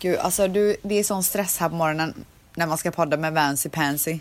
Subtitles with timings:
[0.00, 3.32] Gud, alltså du, det är sån stress här på morgonen när man ska podda med
[3.32, 4.18] Vancy Pansy.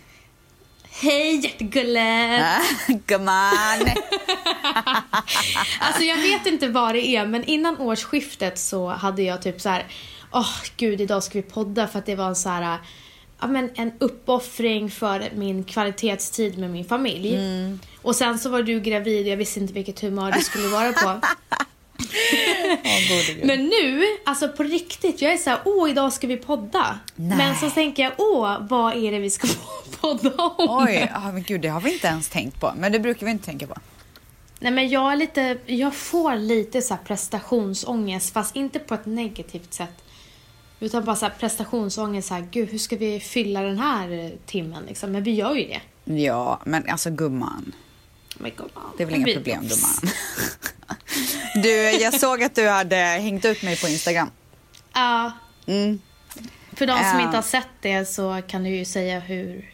[0.90, 2.62] Hej hjärtegullet!
[2.90, 3.34] Äh, Gumman!
[5.80, 9.70] Alltså jag vet inte vad det är men innan årsskiftet så hade jag typ så
[9.70, 9.86] här.
[10.32, 12.80] åh oh, gud idag ska vi podda för att det var en så här,
[13.40, 17.36] ja men en uppoffring för min kvalitetstid med min familj.
[17.36, 17.80] Mm.
[18.02, 20.94] Och sen så var du gravid och jag visste inte vilket humör du skulle vara
[20.94, 21.22] på.
[23.44, 27.00] Men nu, alltså på riktigt, jag är så här, åh idag ska vi podda.
[27.16, 27.38] Nej.
[27.38, 29.48] Men så tänker jag, åh vad är det vi ska
[30.02, 30.86] podda om?
[30.88, 32.74] Oj, ah, men gud det har vi inte ens tänkt på.
[32.78, 33.76] Men det brukar vi inte tänka på.
[34.60, 39.06] Nej men jag är lite, jag får lite så här prestationsångest fast inte på ett
[39.06, 40.04] negativt sätt.
[40.80, 44.32] Utan bara så här prestationsångest så här, gud hur ska vi fylla den här eh,
[44.46, 45.12] timmen liksom?
[45.12, 45.82] Men vi gör ju det.
[46.24, 47.72] Ja, men alltså gumman.
[48.38, 50.14] Men gumman, Det är väl inga problem gumman.
[51.64, 54.32] Du, jag såg att du hade hängt ut mig på Instagram.
[54.94, 55.32] Ja,
[55.68, 56.02] Mm.
[56.76, 57.22] för de som Ja.
[57.22, 59.72] inte har sett det så kan du ju säga hur,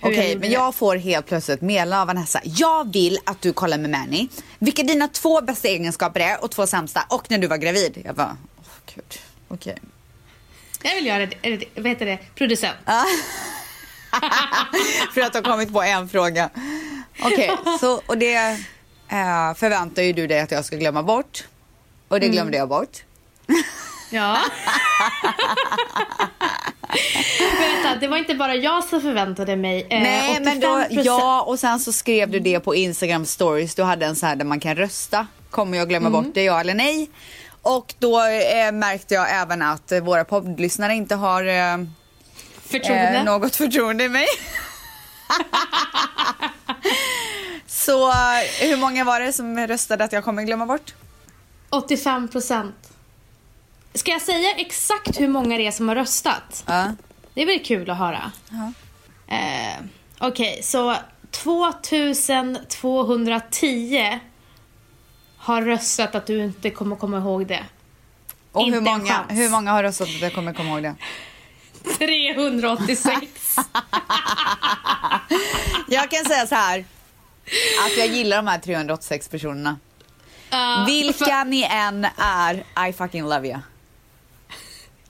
[0.00, 2.40] Okej, gjorde men jag får helt plötsligt meddelande av Vanessa.
[2.44, 4.28] Jag vill att du kollar med Manny.
[4.58, 7.04] Vilka dina två bästa egenskaper är och två sämsta.
[7.08, 8.02] Och när du var gravid.
[8.04, 8.64] Jag bara, åh
[8.94, 9.18] gud.
[9.48, 9.78] Okej.
[10.82, 11.36] Jag vill göra det,
[11.76, 12.76] vad heter det, producent.
[15.14, 16.50] För att du har kommit på en fråga.
[17.22, 18.58] Okej, så och det
[19.12, 21.44] eh, förväntar ju du dig att jag ska glömma bort.
[22.08, 23.02] Och det glömde jag bort.
[24.10, 24.38] Ja.
[27.58, 30.86] vänta, det var inte bara jag som förväntade mig eh, Nej, men då, 85%.
[30.90, 33.74] ja, och sen så skrev du det på Instagram stories.
[33.74, 35.26] Du hade en så här där man kan rösta.
[35.50, 37.10] Kommer jag glömma bort det, ja eller nej?
[37.62, 41.78] Och då eh, märkte jag även att våra poddlyssnare inte har eh,
[42.66, 43.18] Förtroende.
[43.18, 44.26] eh, något förtroende i mig.
[47.84, 48.12] så
[48.60, 50.94] hur många var det som röstade att jag kommer glömma bort?
[51.70, 52.74] 85 procent.
[53.94, 56.64] Ska jag säga exakt hur många det är som har röstat?
[56.66, 56.92] Ja.
[57.34, 58.32] Det är väl kul att höra.
[58.48, 58.72] Ja.
[59.36, 59.74] Eh,
[60.18, 60.96] Okej, så
[61.30, 64.20] 2210
[65.36, 67.64] har röstat att du inte kommer komma ihåg det.
[68.52, 70.94] Och Inte hur många, hur många har röstat att jag kommer komma ihåg det?
[71.98, 73.16] 386.
[75.88, 76.84] Jag kan säga så här.
[77.86, 79.78] Att jag gillar de här 386 personerna.
[80.50, 83.58] Ja, Vilka för- ni än är, I fucking love you.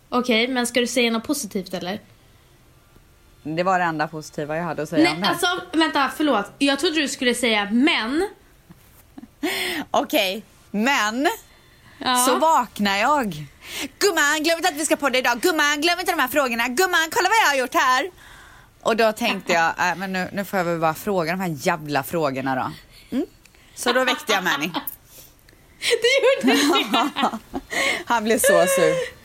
[0.08, 2.00] Okej, men ska du säga något positivt eller?
[3.42, 5.32] Det var det enda positiva jag hade att säga om Nej, det här.
[5.32, 6.52] alltså vänta, förlåt.
[6.58, 8.28] Jag trodde du skulle säga men.
[9.90, 11.28] Okej, men
[11.98, 12.16] Ja.
[12.16, 13.46] så vaknar jag.
[13.98, 15.40] Gumman, glöm inte att vi ska podda idag.
[15.40, 16.68] Gumman, glöm inte de här frågorna.
[16.68, 18.10] Gumman, kolla vad jag har gjort här.
[18.82, 21.56] Och då tänkte jag, äh, men nu, nu får jag väl bara fråga de här
[21.58, 22.72] jävla frågorna då.
[23.16, 23.26] Mm.
[23.74, 24.70] Så då väckte jag Manny.
[25.78, 27.38] Det gjorde det.
[28.06, 29.22] Han blev så sur.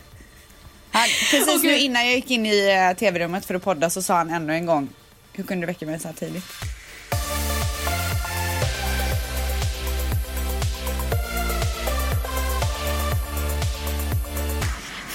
[0.90, 4.16] Han, precis nu innan jag gick in i eh, tv-rummet för att podda så sa
[4.16, 4.88] han ännu en gång,
[5.32, 6.44] hur kunde du väcka mig så här tidigt?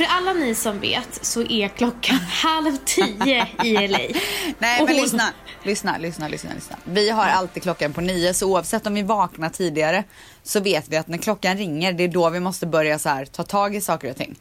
[0.04, 3.98] För alla ni som vet så är klockan halv tio i LA.
[3.98, 5.24] Nej Och men hon- lyssna,
[5.64, 6.78] lyssna, lyssna, lyssna, lyssna.
[6.84, 10.04] Vi har alltid klockan på nio så oavsett om vi vaknar tidigare
[10.44, 13.26] så vet vi att när klockan ringer det är då vi måste börja så här
[13.26, 14.36] ta tag i saker och ting.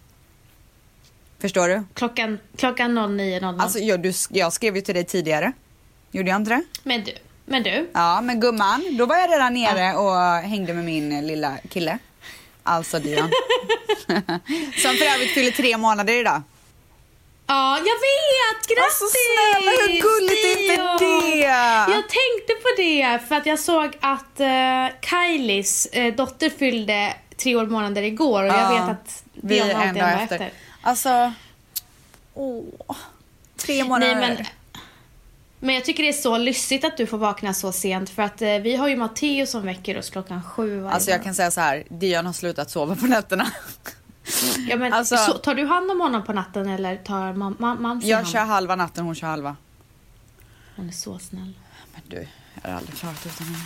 [1.41, 1.83] Förstår du?
[1.95, 3.61] Klockan, klockan 09.00.
[3.61, 5.53] Alltså jag, du, jag skrev ju till dig tidigare.
[6.11, 6.63] Gjorde jag inte det?
[6.83, 7.13] Men du,
[7.45, 7.91] men du.
[7.93, 11.99] Ja men gumman, då var jag redan nere och hängde med min lilla kille.
[12.63, 13.31] Alltså Dion.
[14.77, 16.43] Som för övrigt fyller tre månader idag.
[17.47, 18.67] Ja, jag vet!
[18.69, 18.85] Grattis!
[18.85, 21.41] Alltså, snälla, hur gulligt är inte det?
[21.95, 27.57] Jag tänkte på det för att jag såg att uh, Kylies eh, dotter fyllde tre
[27.57, 30.35] år månader igår och jag Ja, vet att Vi Dion alltid är efter.
[30.35, 30.51] efter.
[30.83, 31.33] Alltså,
[32.35, 32.65] åh.
[33.57, 34.15] Tre månader.
[34.15, 34.47] Nej, men,
[35.63, 38.43] men jag tycker det är så lyssigt att du får vakna så sent för att
[38.43, 41.51] eh, vi har ju Matteo som väcker oss klockan sju varje Alltså jag kan säga
[41.51, 43.47] så här, Dion har slutat sova på nätterna.
[44.69, 47.81] Ja, men, alltså- så, tar du hand om honom på natten eller tar mam- mam-
[47.81, 48.29] mamsen Jag hand?
[48.29, 49.57] kör halva natten, hon kör halva.
[50.77, 51.53] Hon är så snäll.
[51.93, 52.27] Men du,
[52.63, 53.59] jag har aldrig klarat utan henne.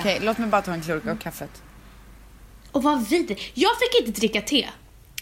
[0.00, 1.62] Okej, låt mig bara ta en klunk av kaffet.
[2.72, 3.42] Och vad vidrigt.
[3.54, 4.68] Jag fick inte dricka te.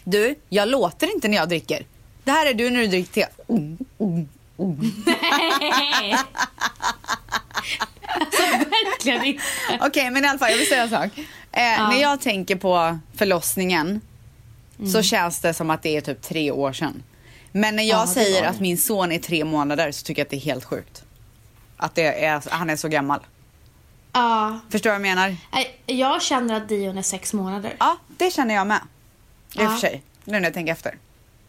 [0.03, 1.85] Du, jag låter inte när jag dricker.
[2.27, 3.27] Det här är du när du dricker te.
[3.47, 3.77] Nej.
[8.85, 9.43] verkligen inte.
[9.81, 11.09] Okej, men i alla fall, jag vill säga en sak.
[11.51, 14.01] Eh, När jag tänker på förlossningen
[14.79, 14.91] Mm.
[14.91, 17.03] så känns det som att det är typ tre år sedan.
[17.51, 20.29] Men när jag Ja, säger att min son är tre månader så tycker jag att
[20.29, 21.03] det är helt sjukt.
[21.77, 23.19] Att det är, han är så gammal.
[24.13, 24.59] Ja.
[24.69, 25.35] Förstår du vad jag menar?
[25.85, 27.75] Jag känner att Dion är sex månader.
[27.79, 28.79] Ja, det känner jag med.
[29.53, 29.69] I och Ja.
[29.69, 30.95] för sig, nu när jag tänker efter.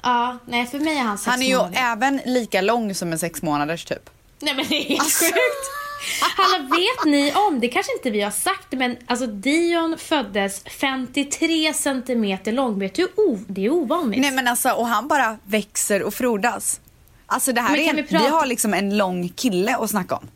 [0.03, 1.79] Ja, nej för mig är han sex Han är ju månader.
[1.81, 4.11] även lika lång som en sex månaders typ.
[4.41, 5.25] Nej men det är helt Alltså.
[5.25, 5.35] sjukt.
[6.37, 11.75] Hallå, vet ni om, det kanske inte vi har sagt, men alltså Dion föddes 53
[11.75, 12.79] centimeter lång.
[12.79, 13.09] Vet du,
[13.47, 14.21] det är ovanligt.
[14.21, 16.81] Nej men alltså, och han bara växer och frodas.
[17.27, 20.29] Alltså det här Men är, vi vi har liksom en lång kille att snacka om.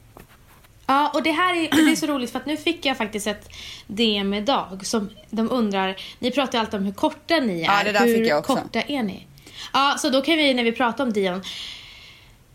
[0.87, 3.27] Ja, och det här är, det är så roligt för att nu fick jag faktiskt
[3.27, 3.49] ett
[3.87, 7.65] DM idag som de undrar, ni pratar ju alltid om hur korta ni är.
[7.65, 8.55] Ja, det där hur fick jag också.
[8.57, 9.27] korta är ni?
[9.73, 11.43] Ja, så då kan vi när vi pratar om Dion.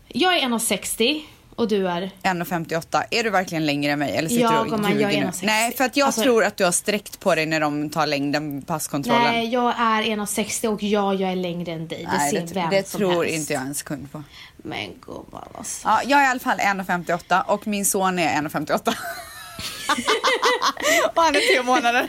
[0.08, 1.22] Jag är 1,60
[1.56, 2.10] och du är?
[2.22, 3.02] 1,58.
[3.10, 5.26] Är du verkligen längre än mig eller sitter Ja, du och jag är ljuger nu?
[5.26, 5.38] 1,60.
[5.42, 8.06] Nej, för att jag Alltså- tror att du har sträckt på dig när de tar
[8.06, 9.22] längden passkontrollen.
[9.22, 12.06] Nej, jag är 1,60 och ja, jag är längre än dig.
[12.10, 13.36] Det Nej, ser det, vem det som tror helst.
[13.38, 14.22] inte jag en sekund på.
[14.56, 15.88] Men gumman alltså.
[15.88, 18.74] Ja, jag är i alla fall 1,58 och min son är 1,58.
[21.14, 22.08] och han är tre månader.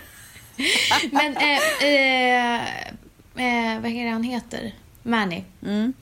[1.11, 2.55] Men, eh, eh,
[3.35, 4.73] eh, vad är det han heter?
[5.09, 5.43] Manny.
[5.63, 5.93] Mm.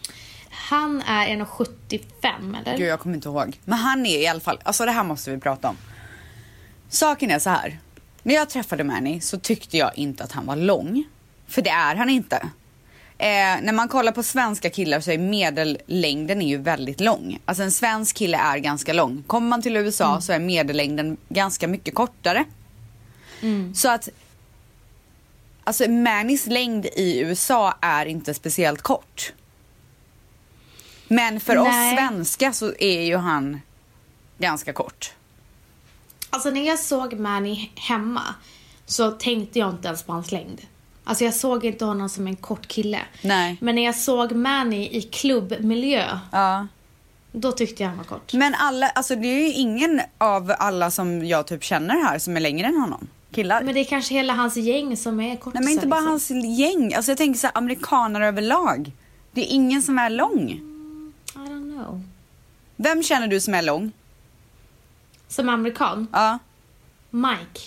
[0.49, 2.77] Han är 1,75 eller?
[2.77, 3.59] Gud, jag kommer inte ihåg.
[3.65, 5.77] Men han är i alla fall, alltså det här måste vi prata om.
[6.89, 7.79] Saken är så här.
[8.23, 11.03] När jag träffade Manny så tyckte jag inte att han var lång.
[11.47, 12.35] För det är han inte.
[13.17, 17.39] Eh, när man kollar på svenska killar så är medellängden är ju väldigt lång.
[17.45, 19.23] Alltså en svensk kille är ganska lång.
[19.27, 22.45] Kommer man till USA så är medellängden ganska mycket kortare.
[23.73, 24.09] Så att
[25.67, 29.33] Alltså Mannys längd i USA är inte speciellt kort.
[31.07, 31.61] Men för Nej.
[31.61, 33.61] oss svenskar så är ju han
[34.37, 35.13] ganska kort.
[36.29, 38.21] Alltså när jag såg Manny hemma
[38.85, 40.61] så tänkte jag inte ens på hans längd.
[41.03, 42.99] Alltså jag såg inte honom som en kort kille.
[43.21, 43.57] Nej.
[43.61, 46.67] Men när jag såg Manny i klubbmiljö, Ja.
[47.31, 48.33] då tyckte jag han var kort.
[48.33, 52.35] Men alla, alltså det är ju ingen av alla som jag typ känner här som
[52.35, 53.07] är längre än honom.
[53.37, 53.63] Killar.
[53.63, 55.59] Men det är kanske hela hans gäng som är korta.
[55.59, 56.35] Nej men inte bara liksom.
[56.37, 56.93] hans gäng.
[56.93, 58.91] Alltså jag tänker så här, amerikaner överlag.
[59.31, 60.49] Det är ingen som är lång.
[60.49, 62.03] I don't know.
[62.75, 63.91] Vem känner du som är lång?
[65.27, 66.39] Som amerikan, Ja.
[67.09, 67.61] Mike.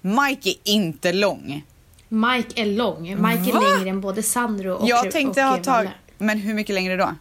[0.00, 1.64] Mike är inte lång.
[2.08, 3.02] Mike är lång.
[3.02, 3.60] Mike är Va?
[3.60, 5.66] längre än både Sandro och jag tänkte och ha tagit...
[5.66, 5.90] Valle.
[6.18, 7.14] Men hur mycket längre då?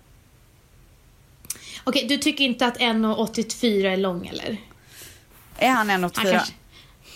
[1.83, 4.57] Okej, du tycker inte att 1,84 är lång eller?
[5.57, 6.31] Är han Han 1,84?
[6.31, 6.53] kanske-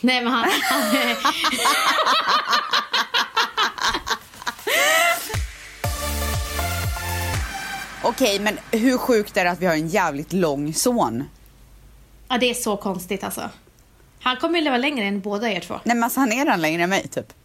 [0.01, 0.49] Nej men han...
[0.49, 1.15] han
[8.03, 11.23] Okej, men hur sjukt är det att vi har en jävligt lång son?
[12.27, 13.49] ja, det är så konstigt alltså.
[14.21, 15.79] Han kommer ju leva längre än båda er två.
[15.83, 17.33] Nej men alltså han är redan längre än mig typ.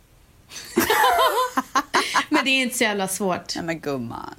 [2.29, 3.55] Men det är inte så jävla svårt.
[3.57, 4.35] Nej men gumman.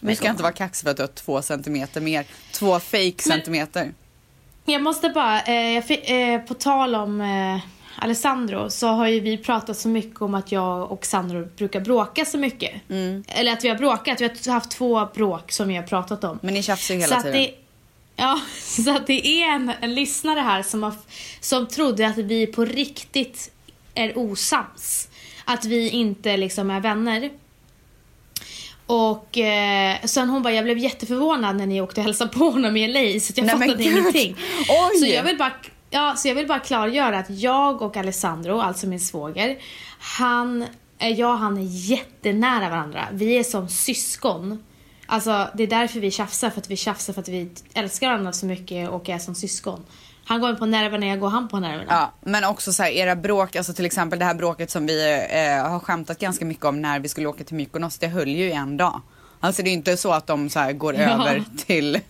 [0.00, 2.26] Men Du ska inte vara kaxig för att du har två centimeter mer.
[2.52, 3.92] Två fake centimeter.
[4.66, 7.60] Jag måste bara, eh, fick, eh, på tal om eh,
[7.98, 12.24] Alessandro så har ju vi pratat så mycket om att jag och Sandro brukar bråka
[12.24, 12.72] så mycket.
[13.28, 16.38] Eller att vi har bråkat, vi har haft två bråk som vi har pratat om.
[16.42, 17.48] Men ni tjafsar ju så hela att tiden.
[18.16, 20.92] Ja, så att det är en, en lyssnare här som, har,
[21.40, 23.50] som trodde att vi på riktigt
[23.94, 25.08] är osams.
[25.44, 27.30] Att vi inte liksom är vänner.
[28.86, 32.76] Och eh, sen hon bara, jag blev jätteförvånad när ni åkte och hälsade på honom
[32.76, 34.36] i LA så jag Nej, fattade ingenting.
[34.68, 34.98] Oj!
[35.00, 35.52] Så jag vill bara
[35.90, 39.58] Ja, så jag vill bara klargöra att jag och Alessandro, alltså min svåger,
[39.98, 40.66] han,
[40.98, 43.08] eh, jag och han är jättenära varandra.
[43.12, 44.64] Vi är som syskon.
[45.06, 48.32] Alltså det är därför vi tjafsar, för att vi tjafsar för att vi älskar varandra
[48.32, 49.84] så mycket och är som syskon.
[50.28, 51.84] Han går på nerverna, jag går han på nerverna.
[51.88, 55.26] Ja, men också så här, era bråk, alltså till exempel det här bråket som vi
[55.30, 58.44] eh, har skämtat ganska mycket om när vi skulle åka till Mykonos, det höll ju
[58.48, 59.00] i en dag.
[59.40, 61.00] Alltså det är inte så att de så går Ja.
[61.00, 62.00] över till,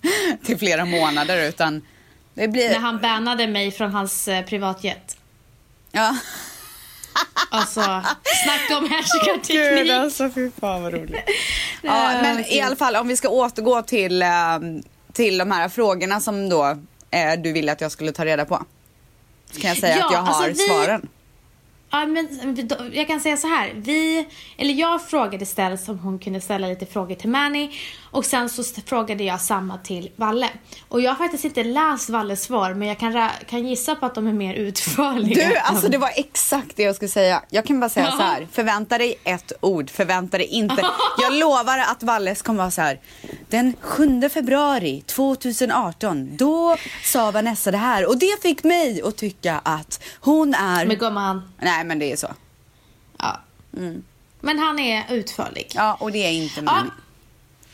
[0.45, 1.83] till flera månader utan
[2.35, 2.71] det blir...
[2.71, 5.17] När han bannade mig från hans eh, privatjet.
[5.93, 6.17] Ja.
[7.51, 7.81] Alltså,
[8.45, 9.93] snacka om Gud härskarteknik.
[9.93, 11.17] alltså fy fan vad roligt.
[11.83, 14.29] ja, men i alla fall om vi ska återgå till, eh,
[15.13, 16.77] till de här frågorna som då
[17.11, 18.65] eh, du ville att jag skulle ta reda på.
[19.51, 21.09] Så kan jag säga Ja, att jag har alltså vi- svaren.
[21.91, 22.29] Ja, men
[22.93, 23.73] jag kan säga så här.
[23.77, 27.71] Vi, eller jag frågade Ställs om hon kunde ställa lite frågor till Manny
[28.11, 30.49] och sen så frågade jag samma till Valle.
[30.89, 34.15] Och jag har faktiskt inte läst Valles svar men jag kan, kan gissa på att
[34.15, 35.49] de är mer utförliga.
[35.49, 37.43] Du, alltså det var exakt det jag skulle säga.
[37.51, 38.17] Jag kan bara säga Ja.
[38.17, 38.49] så här.
[38.53, 40.87] Förvänta dig ett ord, förvänta dig inte.
[41.23, 43.01] Jag lovar att Valles kommer vara så här.
[43.49, 49.61] Den 7 februari 2018, då sa Vanessa det här och det fick mig att tycka
[49.65, 50.87] att hon är...
[50.87, 52.29] Men gumman, Nej, men det är så.
[53.19, 53.41] ja.
[53.77, 54.03] Mm.
[54.41, 55.73] Men han är utförlig.
[55.75, 56.91] Ja, och det är inte Manny.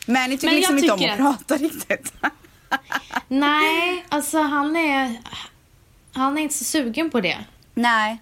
[0.07, 2.13] Manny tycker Men liksom inte om tycker att att- prata riktigt.
[3.27, 5.15] Nej, alltså han är...
[6.13, 7.37] Han är inte så sugen på det.
[7.73, 8.21] Nej.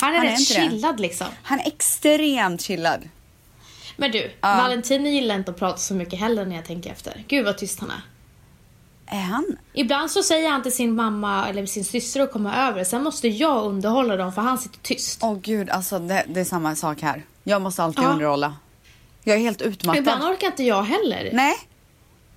[0.00, 0.54] Han är Han är rätt det.
[0.54, 1.26] chillad liksom.
[1.42, 3.08] Han är extremt chillad.
[3.96, 7.24] Men du, Valentino gillar inte att prata så mycket heller när jag tänker efter.
[7.28, 8.00] Gud vad tyst han är.
[9.16, 9.56] Är han?
[9.72, 12.84] Ibland så säger han till sin mamma eller sin syster att komma över.
[12.84, 15.20] Sen måste jag underhålla dem för han sitter tyst.
[15.22, 17.22] Åh gud, alltså det, det är samma sak här.
[17.44, 18.08] Jag måste alltid Ja.
[18.08, 18.54] underhålla.
[19.28, 19.98] Jag är helt utmattad.
[19.98, 21.30] Ibland orkar inte jag heller.
[21.32, 21.54] Nej.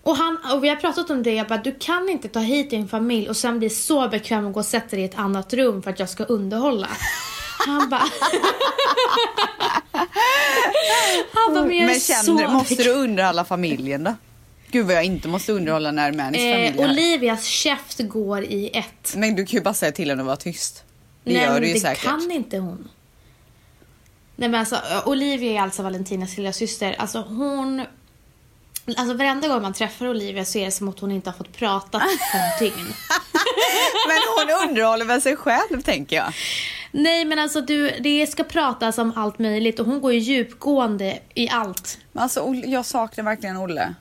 [0.04, 2.70] Och, han, och vi har pratat om det, jag bara, du kan inte ta hit
[2.70, 5.54] din familj och sen bli så bekväm och gå och sätta dig i ett annat
[5.54, 6.88] rum för att jag ska underhålla.
[7.68, 8.00] Han bara...
[11.34, 14.16] han bara, men jag är Men så känner, måste bekväm." du underhålla familjen då?
[14.72, 16.92] Gud vad jag inte måste underhålla när Manis familj Eh, här.
[16.92, 19.14] Olivias käft går i ett.
[19.16, 20.84] Men du kan ju bara säga till henne att vara tyst.
[21.24, 22.04] Det Nej, gör du ju det säkert.
[22.04, 22.90] kan inte hon.
[24.40, 26.96] Nej men alltså, Olivia är alltså Valentinas lilla syster.
[27.00, 27.86] Alltså hon...
[28.98, 31.58] Alltså varenda gång man träffar Olivia så är det som att hon inte har fått
[31.58, 32.74] prata på ett dygn.
[34.08, 36.34] Men hon underhåller väl sig själv tänker jag.
[36.92, 41.20] Nej men alltså du, det ska pratas om allt möjligt och hon går ju djupgående
[41.34, 41.98] i allt.
[42.12, 43.96] Men alltså jag saknar verkligen Olle.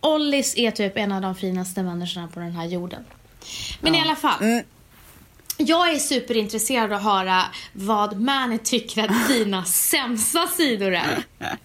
[0.00, 3.04] Ollis är typ en av de finaste människorna på den här jorden.
[3.80, 4.62] Men i alla fall.
[5.66, 7.42] Jag är superintresserad av att höra
[7.72, 11.24] vad Mani tycker att dina sämsta sidor är.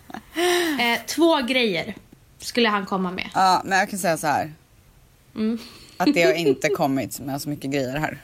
[0.79, 1.95] Eh, två grejer
[2.39, 3.29] skulle han komma med.
[3.33, 4.53] Ja, men jag kan säga så här.
[5.35, 5.59] Mm.
[5.97, 8.21] Att det har inte kommit med så mycket grejer här.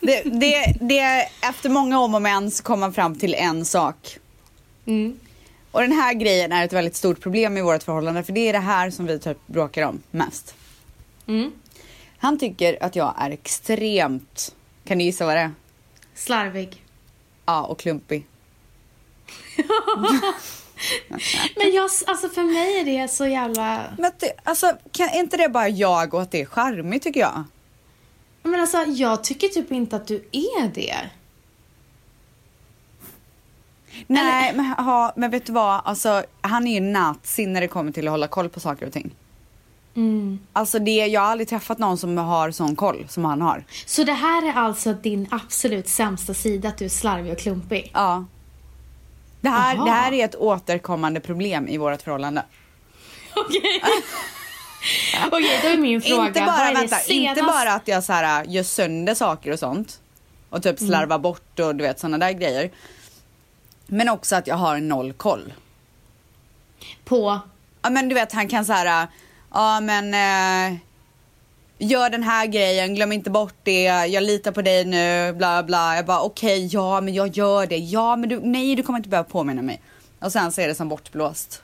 [0.00, 4.18] Det, det, det, efter många om och men så kom man fram till en sak.
[4.86, 5.18] Mm.
[5.70, 8.52] Och den här grejen är ett väldigt stort problem i vårt förhållande för det är
[8.52, 10.54] det här som vi typ bråkar om mest.
[11.26, 11.52] Mm.
[12.24, 14.54] Han tycker att jag är extremt,
[14.84, 15.52] kan du gissa vad det är?
[16.14, 16.84] Slarvig.
[17.46, 18.26] Ja, och klumpig.
[21.56, 23.82] Men jag, alltså för mig är det så jävla...
[23.98, 27.20] Men det, alltså, kan, är inte det bara jag och att det är charmigt tycker
[27.20, 27.44] jag?
[28.42, 31.10] Men alltså jag tycker typ inte att du är det.
[34.06, 35.80] Nej, men, ha, men vet du vad?
[35.84, 38.92] Alltså, han är ju nazi när det kommer till att hålla koll på saker och
[38.92, 39.14] ting.
[39.96, 40.38] Mm.
[40.52, 43.64] Alltså det, jag har aldrig träffat någon som har sån koll som han har.
[43.86, 47.90] Så det här är alltså din absolut sämsta sida, att du är slarvig och klumpig?
[47.94, 48.24] Ja.
[49.40, 52.42] Det här, det här är ett återkommande problem i vårt förhållande.
[53.36, 53.82] Okej.
[55.26, 56.26] Okej, då är min fråga.
[56.26, 56.96] inte, bara, vänta, inte
[57.40, 60.00] senast- bara att jag så här, gör sönder saker och sånt.
[60.50, 60.90] Och typ Mm.
[60.90, 62.70] slarvar bort och du vet såna där grejer.
[63.86, 65.52] Men också att jag har noll koll.
[67.04, 67.38] På...
[67.82, 69.08] Ja men du vet han kan så här,
[69.54, 70.78] ja men eh,
[71.78, 75.96] gör den här grejen, glöm inte bort det, jag litar på dig nu, bla bla.
[75.96, 79.08] Jag bara okej, ja men jag gör det, ja men du, nej du kommer inte
[79.08, 79.80] behöva påminna mig.
[80.20, 81.62] Och sen så är det som bortblåst.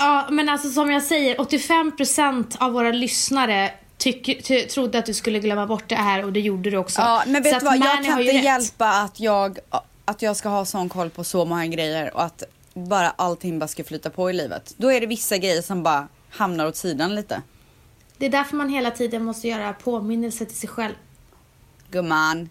[0.00, 5.14] Ja, men alltså som jag säger, 85% av våra lyssnare tycker, ty, trodde att du
[5.14, 7.00] skulle glömma bort det här och det gjorde du också.
[7.00, 9.58] Ja men vet du vad, jag kan inte hjälpa att jag,
[10.04, 12.42] att jag ska ha sån koll på så många grejer och att
[12.74, 14.74] bara allting bara ska flyta på i livet.
[14.76, 17.42] Då är det vissa grejer som bara hamnar åt sidan lite.
[18.18, 20.94] Det är därför man hela tiden måste göra påminnelse till sig själv.
[21.90, 22.50] Gumman.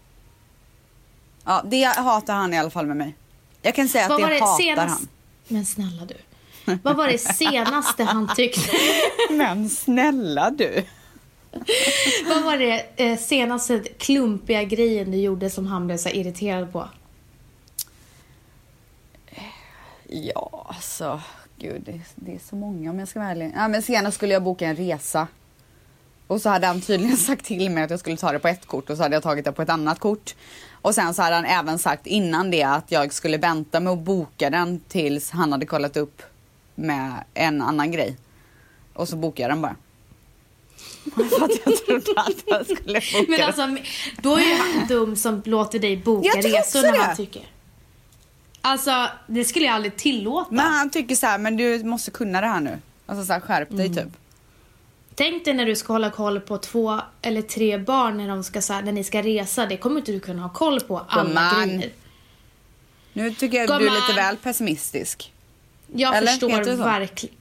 [1.45, 3.15] Ja, det hatar han i alla fall med mig.
[3.61, 4.99] Jag kan säga att Vad det, var det hatar senast...
[4.99, 5.07] han.
[5.47, 6.15] Men snälla du.
[6.83, 8.71] Vad var det senaste han tyckte?
[9.29, 10.83] Men snälla du.
[12.29, 16.89] Vad var det eh, senaste klumpiga grejen du gjorde som han blev så irriterad på?
[20.09, 21.21] Ja, alltså.
[21.59, 23.51] Gud, det, det är så många om jag ska vara ärlig.
[23.55, 25.27] Ja, men senast skulle jag boka en resa.
[26.27, 28.65] Och så hade han tydligen sagt till mig att jag skulle ta det på ett
[28.65, 30.35] kort och så hade jag tagit det på ett annat kort.
[30.81, 33.99] Och sen så hade han även sagt innan det att jag skulle vänta med att
[33.99, 36.21] boka den tills han hade kollat upp
[36.75, 38.17] med en annan grej.
[38.93, 39.75] Och så bokade jag den bara.
[41.29, 43.77] För att jag trodde att jag skulle boka Men alltså,
[44.21, 47.56] då är ju han dum som låter dig boka resor när han tycker.
[48.67, 50.47] Alltså, det skulle jag aldrig tillåta.
[50.51, 52.77] Men han tycker så här, men du måste kunna det här nu.
[53.05, 54.07] Alltså så här, skärp dig typ.
[55.15, 58.61] Tänk dig när du ska hålla koll på två eller tre barn när, de ska,
[58.61, 59.65] så här, när ni ska resa.
[59.65, 61.67] Det kommer inte du kunna ha koll på alla Gumman.
[61.67, 61.91] grejer.
[63.13, 64.07] Nu tycker jag att du är Gumman.
[64.07, 65.33] lite väl pessimistisk.
[65.93, 66.27] Jag Eller?
[66.27, 67.35] förstår verkligen.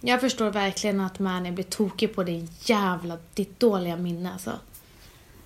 [0.00, 4.52] Jag förstår verkligen att Mani blir tokig på det jävla, ditt dåliga minne alltså.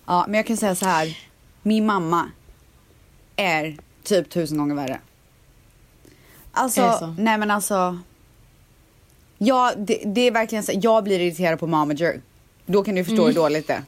[0.07, 1.19] Ja, men jag kan säga så här.
[1.63, 2.31] Min mamma
[3.37, 5.01] är typ tusen gånger värre.
[6.63, 7.99] Alltså, nej men alltså.
[9.39, 10.73] Ja, det, det är verkligen så.
[10.75, 12.21] Jag blir irriterad på momager.
[12.67, 13.83] Då kan du förstå hur dåligt det.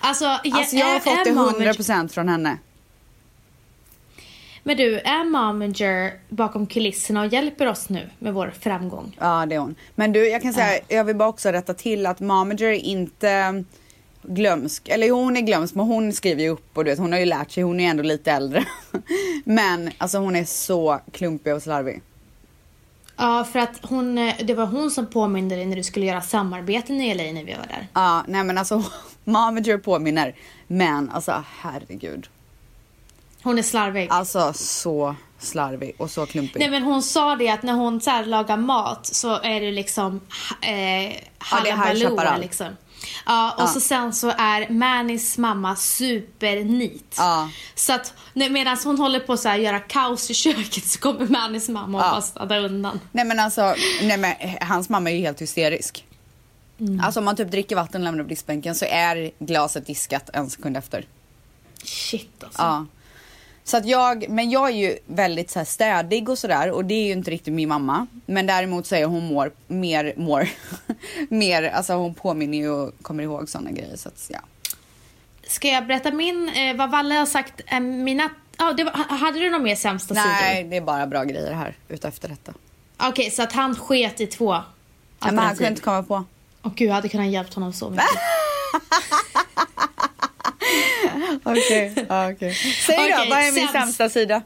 [0.00, 2.58] Alltså, Alltså jag har är- fått är det momager- 100% från henne.
[4.64, 9.16] Men du, är momager bakom kulisserna och hjälper oss nu med vår framgång?
[9.20, 9.74] Ja, det är hon.
[9.94, 13.64] Men du, jag kan säga, jag vill bara också rätta till att momager är inte
[14.22, 14.88] glömsk.
[14.88, 17.18] Eller jo, hon är glömsk men hon skriver ju upp och du vet hon har
[17.18, 18.64] ju lärt sig, hon är ändå lite äldre.
[19.44, 22.02] men alltså hon är så klumpig och slarvig.
[23.16, 26.20] Ja, för att hon, eh, det var hon som påminde dig när du skulle göra
[26.20, 27.88] samarbeten i LA när vi var där.
[27.92, 28.84] Ja, nej men alltså
[29.24, 30.34] Momager påminner.
[30.66, 32.28] Men alltså herregud.
[33.42, 34.08] Hon är slarvig.
[34.10, 36.60] Alltså så slarvig och så klumpig.
[36.60, 40.20] Nej men hon sa det att när hon så lagar mat så är det liksom
[40.60, 42.40] eh, halabaloo Chaparral.
[42.40, 42.76] liksom.
[43.26, 43.66] Ja, och Ja.
[43.66, 47.14] så sen så är Mannys mamma supernit.
[47.18, 47.50] Ja.
[47.74, 51.98] Så att medan hon håller på att göra kaos i köket så kommer Mannys mamma
[51.98, 52.10] och Ja.
[52.10, 53.00] bara städa undan.
[53.12, 56.04] Nej men alltså, nej men hans mamma är ju helt hysterisk.
[57.02, 60.50] Alltså om man typ dricker vatten och lämnar på diskbänken så är glaset diskat en
[60.50, 61.06] sekund efter.
[61.84, 62.62] Shit alltså.
[62.62, 62.86] Ja.
[63.64, 67.04] Så att jag, men jag är ju väldigt så städig och sådär och det är
[67.06, 68.06] ju inte riktigt min mamma.
[68.26, 70.48] Men däremot så är hon mår, mer, mår,
[71.28, 74.40] mer, alltså hon påminner ju och kommer ihåg sådana grejer så att ja.
[75.46, 79.38] Ska jag berätta min, eh, vad Valle har sagt, eh, mina, ja, det var, hade
[79.38, 80.70] du några mer sämsta Nej, sidor?
[80.70, 82.52] det är bara bra grejer här ute efter detta.
[82.98, 84.62] Okej, så att han sket i två Nej,
[85.18, 85.72] men han kunde alternativ.
[85.72, 86.24] inte komma på.
[86.62, 88.04] Och gud, jag hade kunnat hjälpt honom så mycket.
[91.44, 92.54] Okej, ja, okej.
[92.86, 93.72] Säg då, Okej, vad är min sämst.
[93.72, 94.42] sämsta sida?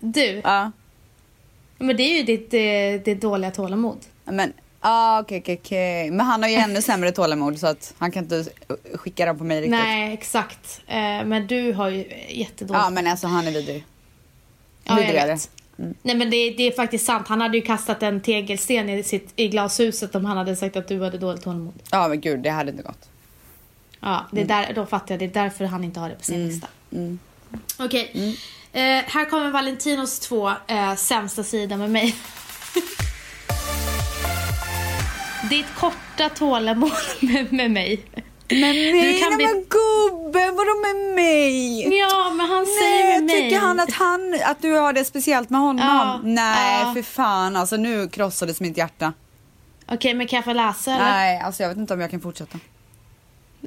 [0.00, 0.70] Du, Ja.
[1.78, 3.98] men det är ju ditt, eh, ditt dåliga tålamod.
[4.24, 6.10] Men, ah, okej, okej, okej.
[6.10, 8.44] Men han har ju ännu sämre tålamod så att han kan inte
[8.94, 9.70] skicka den på mig riktigt.
[9.70, 10.80] Nej, exakt.
[10.86, 12.84] Eh, men du har ju jättedåligt.
[12.84, 13.84] Ja, men alltså han är vidrig.
[14.84, 15.30] Ja, jag vidrigare.
[15.32, 15.50] vet.
[16.02, 17.28] Nej men det, det är faktiskt sant.
[17.28, 20.88] Han hade ju kastat en tegelsten i, sitt, i glashuset om han hade sagt att
[20.88, 21.74] du hade dåligt tålamod.
[21.90, 23.08] Ja, men gud, det hade inte gått.
[24.06, 25.18] Ja, det är där, då fattar jag.
[25.18, 26.66] Det är därför han inte har det på sin lista.
[26.92, 27.18] Mm.
[27.78, 28.36] Okej.
[28.72, 32.16] Eh, här kommer Valentinos två eh, sämsta sidor med mig.
[35.50, 38.04] Ditt korta tålamod med, med mig.
[38.48, 38.74] Men?
[38.74, 41.80] Du kan Nej, bli- men gubben, vadå med mig?
[41.98, 43.42] Ja, men han säger Nej, med mig.
[43.42, 45.86] tycker han att, han att du har det speciellt med honom?
[45.86, 46.94] Ja, Nej, ja.
[46.94, 47.56] för fan.
[47.56, 49.12] Alltså nu krossades mitt hjärta.
[49.88, 51.04] Okej, men kan jag få läsa eller?
[51.04, 52.58] Nej, alltså jag vet inte om jag kan fortsätta.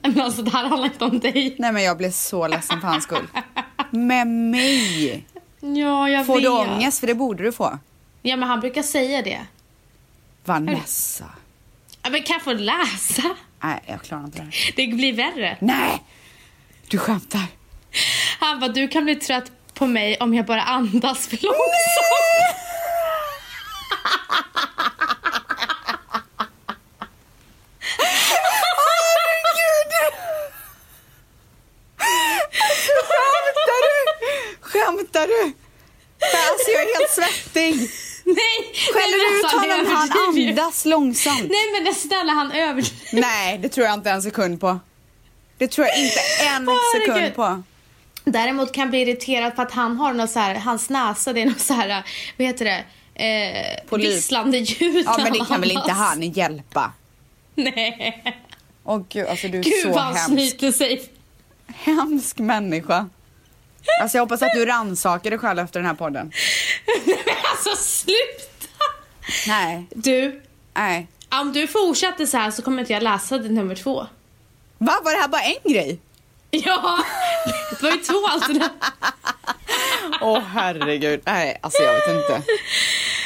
[0.13, 1.55] Men alltså det här handlar inte om dig.
[1.59, 3.27] Nej, men jag blev så ledsen för hans skull.
[3.91, 5.25] Med mig?
[5.59, 6.43] Ja, jag Får vet.
[6.43, 6.99] du ångest?
[6.99, 7.79] För det borde du få.
[8.21, 9.39] Ja, men han brukar säga det.
[10.45, 11.25] Vanessa.
[12.03, 13.35] Ja, men kan jag få läsa?
[13.63, 14.73] Nej, jag klarar inte det här.
[14.75, 15.57] Det blir värre.
[15.61, 16.03] Nej!
[16.87, 17.41] Du skämtar.
[18.39, 22.55] Han bara, du kan bli trött på mig om jag bara andas för långsamt.
[33.01, 34.03] Skämtar du?
[34.61, 35.53] Skämtar du?
[36.49, 37.73] Alltså jag är helt svettig.
[38.23, 38.73] Nej!
[38.93, 39.85] Skäller du ut alltså, honom?
[39.95, 41.51] Han andas långsamt.
[41.51, 43.21] Nej men snälla han överdriver.
[43.21, 44.79] Nej, det tror jag inte en sekund på.
[45.57, 47.63] Det tror jag inte en sekund på.
[48.23, 51.41] Däremot kan jag bli irriterad för att han har något så här, hans näsa det
[51.41, 52.03] är något så här,
[52.37, 52.83] vad heter det?
[53.19, 56.93] Eh, visslande ljud Ja, men det kan väl inte han hjälpa?
[57.55, 58.35] Nej.
[58.83, 60.29] Åh gud, alltså du är Gud så vad han hemsk.
[60.29, 61.09] snyter sig.
[61.67, 63.09] Hemsk människa.
[64.01, 66.31] Alltså jag hoppas att du rannsakar dig själv efter den här podden.
[67.05, 67.15] Men
[67.51, 68.83] alltså sluta!
[69.47, 70.41] Nej, Du,
[70.73, 71.07] nej.
[71.41, 74.07] om du fortsätter så här så kommer inte jag läsa det nummer två.
[74.77, 75.99] Va, var det här bara en grej?
[76.51, 76.99] Ja,
[77.69, 78.69] det var ju två alternativ.
[80.21, 82.41] Åh herregud, nej alltså jag vet inte.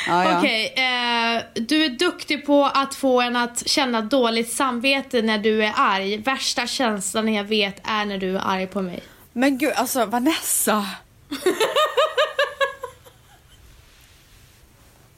[0.07, 0.37] Ja, ja.
[0.39, 5.63] Okej, eh, du är duktig på att få en att känna dåligt samvete när du
[5.63, 6.17] är arg.
[6.17, 9.03] Värsta känslan jag vet är när du är arg på mig.
[9.33, 10.85] Men gud, alltså Vanessa.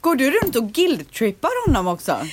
[0.02, 2.28] Går du runt och guilt-trippar honom också?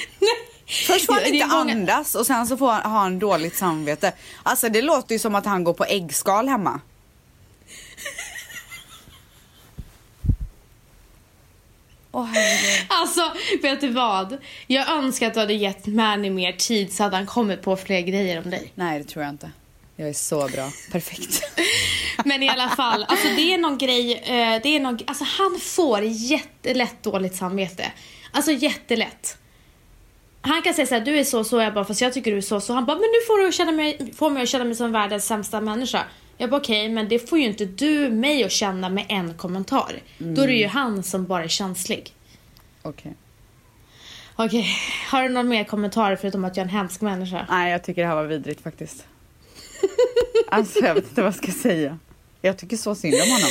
[0.87, 4.13] Först får han inte många- andas och sen så får han, har han dåligt samvete.
[4.43, 6.81] Alltså det låter ju som att han går på äggskal hemma.
[12.13, 12.87] Åh herregud.
[12.89, 14.39] Alltså, vet du vad?
[14.67, 18.01] Jag önskar att du hade gett Manny mer tid så hade han kommit på fler
[18.01, 18.73] grejer om dig.
[18.75, 19.51] Nej det tror jag inte.
[20.03, 20.73] Jag är så bra.
[20.93, 21.43] Perfekt.
[22.25, 25.61] Men i alla fall, alltså det är någon grej, eh, det är någon, alltså han
[25.61, 27.93] får jättelätt dåligt samvete.
[28.33, 29.39] Alltså jättelätt.
[30.41, 32.37] Han kan säga så här, du är så så, jag bara, fast jag tycker du
[32.37, 32.73] är så så.
[32.73, 35.27] Han bara, men nu får du känna mig, får mig att känna mig som världens
[35.27, 36.05] sämsta människa.
[36.37, 39.93] Jag bara, okej, men det får ju inte du mig att känna med en kommentar.
[40.19, 42.15] Då är det ju han som bara är känslig.
[42.83, 43.15] Okej.
[44.37, 44.67] Okej,
[45.11, 47.47] har du någon mer kommentar förutom att jag är en hemsk människa?
[47.51, 49.07] Nej jag tycker det här var vidrigt faktiskt.
[50.49, 51.99] Alltså jag vet inte vad jag ska säga.
[52.41, 53.51] Jag tycker så synd om honom.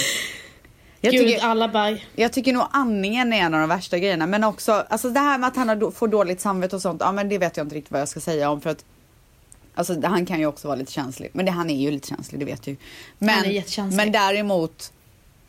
[1.01, 4.27] Jag Gud, tycker, alla bara, jag tycker nog andningen är en av de värsta grejerna.
[4.27, 7.01] Men också alltså det här med att han har, får dåligt samvete och sånt.
[7.01, 8.61] Ja men det vet jag inte riktigt vad jag ska säga om.
[8.61, 8.85] För att
[9.75, 11.29] Alltså han kan ju också vara lite känslig.
[11.33, 12.75] Men det, han är ju lite känslig, det vet du.
[13.17, 13.97] Men, Han är jättekänslig.
[13.97, 14.93] men däremot,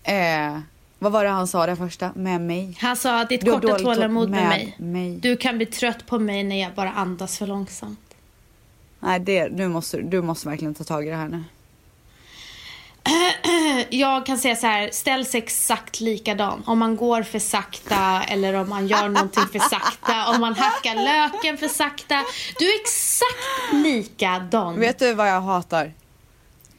[0.02, 0.58] eh,
[0.98, 2.12] vad var det han sa det första?
[2.14, 2.76] Med mig?
[2.80, 4.74] Han sa att ditt korta tålamod med, med mig.
[4.78, 5.16] mig.
[5.16, 8.11] Du kan bli trött på mig när jag bara andas för långsamt.
[9.04, 11.44] Nej, det, nu måste, du måste verkligen ta tag i det här nu.
[13.90, 16.62] Jag kan säga så här, ställ sig exakt likadan.
[16.66, 20.28] Om man går för sakta eller om man gör någonting för sakta.
[20.28, 22.24] Om man hackar löken för sakta.
[22.58, 24.80] Du är exakt likadan.
[24.80, 25.92] Vet du vad jag hatar?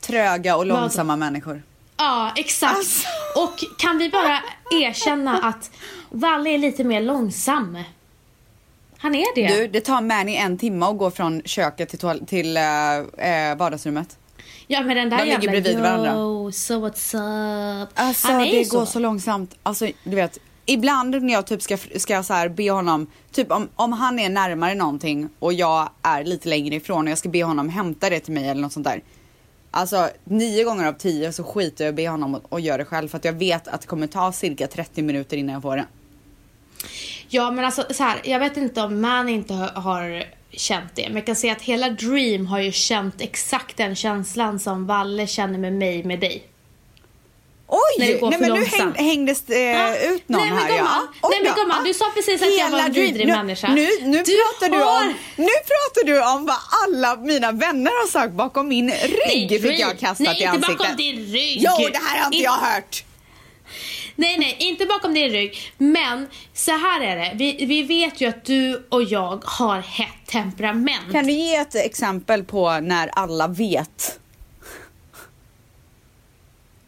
[0.02, 0.68] Tröga och Vad?
[0.68, 1.64] långsamma människor.
[1.98, 2.78] Ja, exakt.
[2.78, 3.08] Alltså.
[3.36, 4.40] Och kan vi bara
[4.72, 5.72] erkänna att
[6.10, 7.78] Valle är lite mer långsam?
[9.04, 9.48] Han är det.
[9.48, 12.64] Du, det tar Manny en timme att gå från köket till, toal- till eh,
[13.58, 14.18] vardagsrummet.
[14.68, 16.12] ja, men den där De ligger jävla varandra.
[16.12, 17.16] yo, so what's
[17.84, 17.90] up?
[17.94, 19.56] Alltså Han är det ju går så långsamt.
[19.64, 23.70] Alltså du vet, ibland när jag typ ska, ska så här be honom, typ om,
[23.76, 27.44] om han är närmare någonting och jag är lite längre ifrån och jag ska be
[27.44, 29.02] honom hämta det till mig eller något sånt där.
[29.72, 32.86] Alltså nio gånger av tio så skiter jag att be honom och, och gör det
[32.86, 35.78] själv för att jag vet att det kommer ta cirka 30 minuter innan jag får
[35.78, 35.86] det.
[37.34, 41.04] Ja, men alltså så här, jag vet inte om man inte har, har känt det,
[41.08, 45.28] men jag kan säga att hela Dream har ju känt exakt den känslan som Valle
[45.28, 46.44] känner med mig, med dig.
[47.68, 47.80] Oj!
[48.00, 49.96] Nej men nu häng, hängdes det Ja.
[49.98, 51.08] ut någon Nej, men här gumman.
[51.22, 51.30] ja.
[51.30, 53.68] Nej, men gumman, du sa precis att jag var en vidrig nu, människa.
[53.74, 57.92] Nu, nu, Du pratar du har- om, nu pratar du om vad alla mina vänner
[58.02, 59.80] har sagt bakom min rygg fick Dream.
[59.80, 60.78] jag kastat Nej, i inte ansiktet.
[60.78, 61.58] bakom din rygg.
[61.62, 63.04] Jo, det här har inte In- jag hört.
[64.16, 65.58] Nej, nej, inte bakom din rygg.
[65.78, 67.32] Men så här är det.
[67.36, 71.12] Vi, vi vet ju att du och jag har hett temperament.
[71.12, 74.20] Kan du ge ett exempel på när alla vet?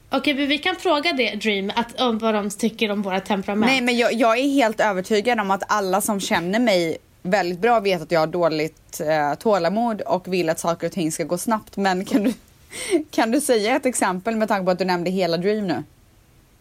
[0.09, 3.71] Okej, men vi kan fråga det, Dream, att, om vad de tycker om våra temperament.
[3.71, 7.79] Nej men jag, jag är helt övertygad om att alla som känner mig väldigt bra
[7.79, 11.37] vet att jag har dåligt eh, tålamod och vill att saker och ting ska gå
[11.37, 11.77] snabbt.
[11.77, 12.33] Men kan du,
[13.11, 15.83] kan du säga ett exempel med tanke på att du nämnde hela Dream nu?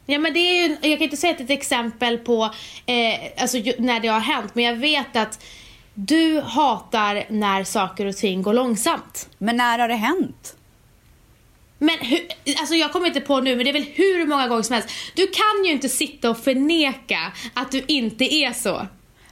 [0.07, 2.55] Ja, men det är ju, jag kan inte säga att det är ett exempel på
[2.87, 5.45] eh, alltså, när det har hänt, men jag vet att
[5.95, 9.29] du hatar när saker och ting går långsamt.
[9.39, 10.57] Men när har det hänt?
[11.79, 12.21] Men hur,
[12.61, 14.91] alltså jag kommer inte på nu, men det är väl hur många gånger som helst.
[15.15, 18.87] Du kan ju inte sitta och förneka att du inte är så.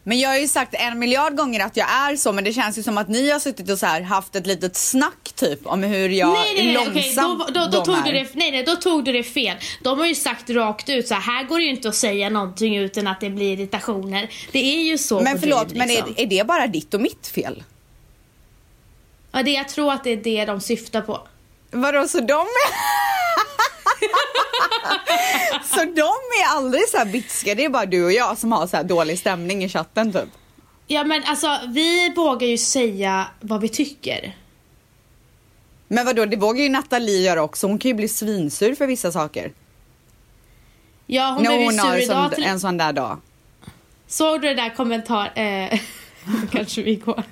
[0.05, 2.79] Men jag har ju sagt en miljard gånger att jag är så men det känns
[2.79, 5.83] ju som att ni har suttit och så här haft ett litet snack typ om
[5.83, 8.13] hur jag nej, nej, långsam då, då, då, de tog är.
[8.13, 9.57] du det, nej, nej, då tog du det fel.
[9.83, 12.31] De har ju sagt rakt ut så här, här går det ju inte att säga
[12.31, 14.31] någonting utan att det blir irritationer.
[14.53, 16.15] Det är ju så Men förlåt, Dream, men liksom.
[16.17, 17.63] är, är det bara ditt och mitt fel?
[19.33, 21.21] Ja, det, jag tror att det är det de syftar på.
[21.71, 22.47] Vadå, så de är...
[25.65, 26.13] så de
[26.43, 28.85] är aldrig så här bitska, det är bara du och jag som har så här
[28.85, 30.29] dålig stämning i chatten typ?
[30.87, 34.37] Ja men alltså vi vågar ju säga vad vi tycker.
[35.89, 39.13] Men vadå, det vågar ju Nathalie göra också, hon kan ju bli svinsur för vissa
[39.13, 39.53] saker.
[41.07, 42.45] Ja hon blev ju sur idag sån, till...
[42.45, 43.21] en sån där dag.
[44.07, 45.33] Såg du det där kommentar...
[45.35, 45.81] Eh,
[46.53, 47.23] kanske vi går.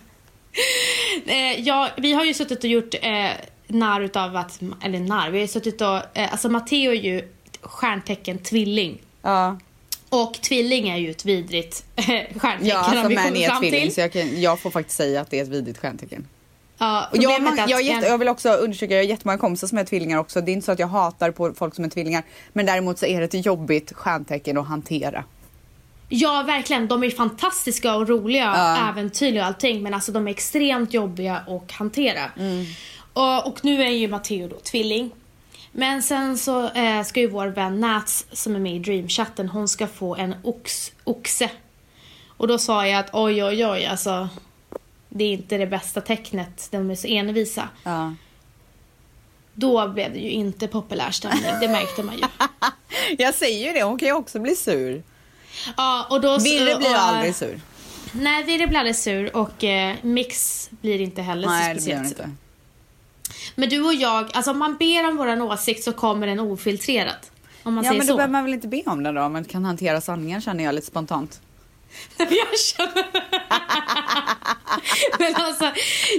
[1.26, 3.30] eh, ja, vi har ju suttit och gjort eh,
[3.70, 4.60] narr utav att...
[4.82, 5.96] Eller narr, vi har ju suttit och...
[6.14, 7.28] Eh, alltså Matteo är ju
[7.60, 8.98] stjärntecken tvilling.
[9.22, 9.58] Ja,
[10.08, 13.60] Och tvilling är ju ett vidrigt eh, stjärntecken ja alltså vi man kommit är fram
[13.60, 13.94] tvilling till.
[13.94, 16.26] så jag, kan, jag får faktiskt säga att det är ett vidrigt stjärntecken.
[16.78, 19.78] Ja, Och jag, är jag, att jag, vill också undersöka, jag har jättemånga kompisar som
[19.78, 20.40] är tvillingar också.
[20.40, 22.22] Det är inte så att jag hatar på folk som är tvillingar.
[22.52, 25.24] Men däremot så är det ett jobbigt stjärntecken att hantera.
[26.08, 26.88] Ja, verkligen.
[26.88, 28.88] De är fantastiska och roliga Ja.
[28.90, 29.82] äventyrliga och allting.
[29.82, 32.30] Men alltså de är extremt jobbiga att hantera.
[33.12, 35.10] Och, och nu är ju Matteo då tvilling.
[35.72, 39.68] Men sen så eh, ska ju vår vän Nats som är med i Dreamchatten, hon
[39.68, 41.50] ska få en ox, oxe.
[42.28, 44.28] Och då sa jag att oj, oj, oj, alltså.
[45.08, 47.68] Det är inte det bästa tecknet, de är så envisa.
[47.84, 48.14] Ja.
[49.54, 52.22] Då blev det ju inte populär stämning, det märkte man ju.
[53.18, 55.02] Jag säger ju det, hon kan ju också bli sur.
[55.76, 57.60] Ja, och då, Virre blir aldrig sur.
[58.12, 61.96] Nej, Virre blir aldrig sur och eh, Mix blir inte heller Nej, så det blir
[61.96, 62.36] hon speciellt sur.
[63.54, 67.30] Men du och jag, alltså om man ber om våran åsikt så kommer den ofiltrerat.
[67.62, 68.16] Om man Ja säger men då så.
[68.16, 70.86] behöver man väl inte be om det då, men kan hantera sanningen känner jag lite
[70.86, 71.40] spontant.
[72.18, 73.06] jag känner...
[75.18, 75.72] men alltså,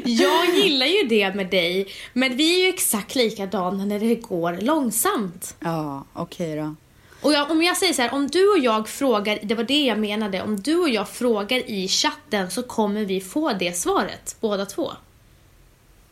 [0.03, 1.87] jag gillar ju det med dig.
[2.13, 5.55] Men vi är ju exakt likadana när det går långsamt.
[5.59, 6.75] Ja, okej då.
[7.21, 9.85] Och jag, om jag säger så här, om du och jag frågar, det var det
[9.85, 14.35] jag menade, om du och jag frågar i chatten så kommer vi få det svaret,
[14.39, 14.91] båda två.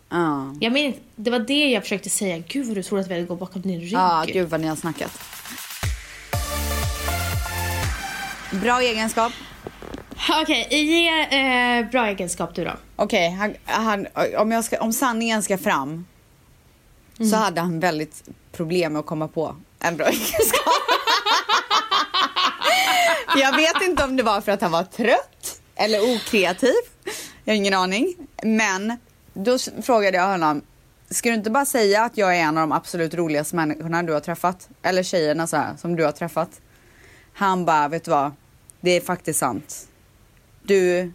[0.09, 0.55] Ja.
[0.59, 2.43] Jag men, det var det jag försökte säga.
[2.47, 3.93] Gud vad du tror att vi går bakom din rygg.
[3.93, 5.19] Ja, gud vad ni har snackat.
[8.51, 9.33] Bra egenskap.
[10.41, 12.71] Okej, ge eh, bra egenskap du då.
[12.95, 16.05] Okej, han, han, om, ska, om sanningen ska fram
[17.31, 20.83] så hade han väldigt problem med att komma på en bra egenskap.
[23.35, 26.73] jag vet inte om det var för att han var trött eller okreativ.
[27.43, 28.15] Jag har ingen aning.
[28.43, 28.97] Men
[29.43, 30.61] då frågade jag honom,
[31.09, 34.13] ska du inte bara säga att jag är en av de absolut roligaste människorna du
[34.13, 34.69] har träffat?
[34.81, 36.61] Eller tjejerna så här, som du har träffat.
[37.33, 38.31] Han bara, vet du vad?
[38.81, 39.87] Det är faktiskt sant.
[40.63, 41.11] Du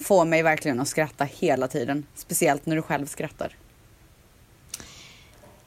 [0.00, 2.06] får mig verkligen att skratta hela tiden.
[2.14, 3.56] Speciellt när du själv skrattar.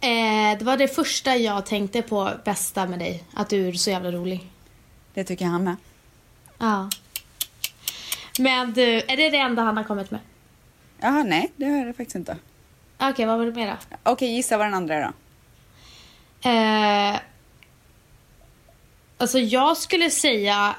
[0.01, 3.23] Eh, det var det första jag tänkte på bästa med dig.
[3.33, 4.49] Att du är så jävla rolig.
[5.13, 5.75] Det tycker han med.
[6.57, 6.89] Ja.
[8.39, 10.19] Men du, är det det enda han har kommit med?
[11.03, 12.37] Jaha, nej, det har jag faktiskt inte.
[12.99, 13.97] Okej, vad var det mer då?
[14.03, 15.13] Okej, gissa vad den andra är då.
[16.49, 17.19] Eh,
[19.17, 20.75] alltså jag skulle säga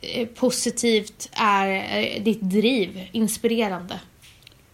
[0.00, 3.08] eh, positivt är eh, ditt driv.
[3.12, 4.00] Inspirerande.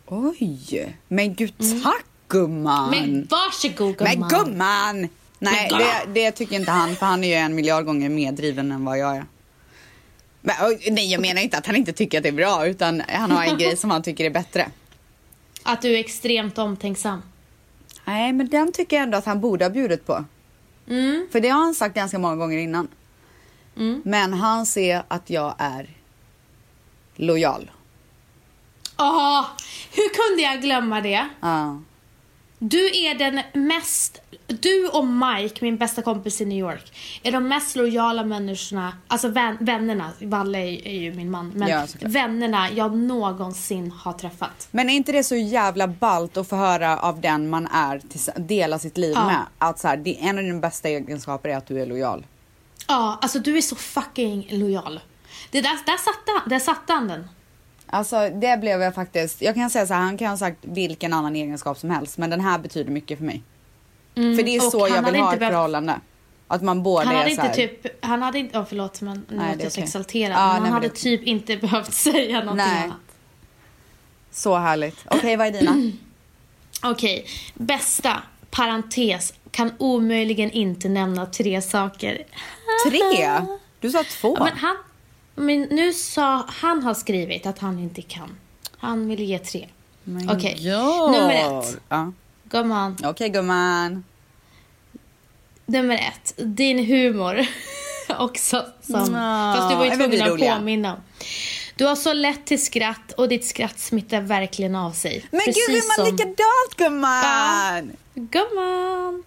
[0.06, 2.94] Oj, men gud tack gumman!
[2.94, 3.10] Mm.
[3.10, 4.28] Men varsågod Men gumman.
[4.28, 5.00] gumman!
[5.00, 6.14] Nej, Men det, gumman!
[6.14, 8.98] det tycker inte han för han är ju en miljard gånger mer driven än vad
[8.98, 9.24] jag är.
[10.40, 13.02] Men, oj, nej, jag menar inte att han inte tycker att det är bra utan
[13.08, 14.68] han har en grej som han tycker är bättre.
[15.62, 17.22] Att du är extremt omtänksam.
[18.04, 20.24] Nej, men den tycker jag ändå att han borde ha bjudit på.
[20.88, 21.28] Mm.
[21.32, 22.88] För det har han sagt ganska många gånger innan.
[23.76, 24.02] Mm.
[24.04, 25.90] Men han ser att jag är
[27.16, 27.70] lojal.
[28.98, 29.46] Åh,
[29.92, 31.28] hur kunde jag glömma det?
[31.40, 31.80] Ja.
[32.64, 34.18] Du är den mest...
[34.46, 39.28] Du och Mike, min bästa kompis i New York, är de mest lojala människorna, alltså
[39.28, 44.68] vän, vännerna, Valle är, är ju min man, men Ja, vännerna jag någonsin har träffat.
[44.70, 48.00] Men är inte det så jävla ballt att få höra av den man är,
[48.40, 49.26] dela sitt liv Ja.
[49.26, 49.40] med?
[49.58, 52.26] Att så här, det, en av dina bästa egenskaper är att du är lojal.
[52.88, 55.00] Ja, alltså du är så fucking lojal.
[55.50, 57.28] Det där, där, satte där satte han den.
[57.94, 61.12] Alltså det blev jag faktiskt, jag kan säga så här, han kan ha sagt vilken
[61.12, 63.42] annan egenskap som helst men den här betyder mycket för mig.
[64.14, 66.00] Mm, För det är så jag vill ha inte ett behövt- förhållande.
[66.48, 69.00] Att man båda Han är hade så inte här, typ, han hade inte, oh, förlåt
[69.00, 70.30] men nu Nej, låter är jag så exalterad.
[70.30, 72.82] Men nej, han men hade det- typ inte behövt säga någonting Nej.
[72.84, 72.96] annat.
[74.30, 75.04] Så härligt.
[75.10, 75.76] Okej, vad är dina?
[76.82, 82.24] Okej, bästa, parentes, kan omöjligen inte nämna tre saker.
[82.88, 83.40] Tre?
[83.80, 84.36] Du sa två.
[84.38, 84.76] Ja, men han,
[85.34, 88.36] men nu sa, han har skrivit att han inte kan.
[88.78, 89.68] Han vill ge tre.
[90.30, 91.10] Okej, ja.
[91.12, 91.76] nummer ett.
[91.88, 92.12] Ja.
[92.44, 94.04] Gumman, Okej gumman.
[95.66, 96.34] nummer ett.
[96.36, 97.46] Din humor.
[98.18, 101.00] Också som, Ja, fast du var ju tvungen att påminna.
[101.76, 105.26] Du har så lätt till skratt och ditt skratt smittar verkligen av sig.
[105.30, 107.92] Men Precis gud, är man som- likadant gumman?
[108.14, 109.22] Gumman!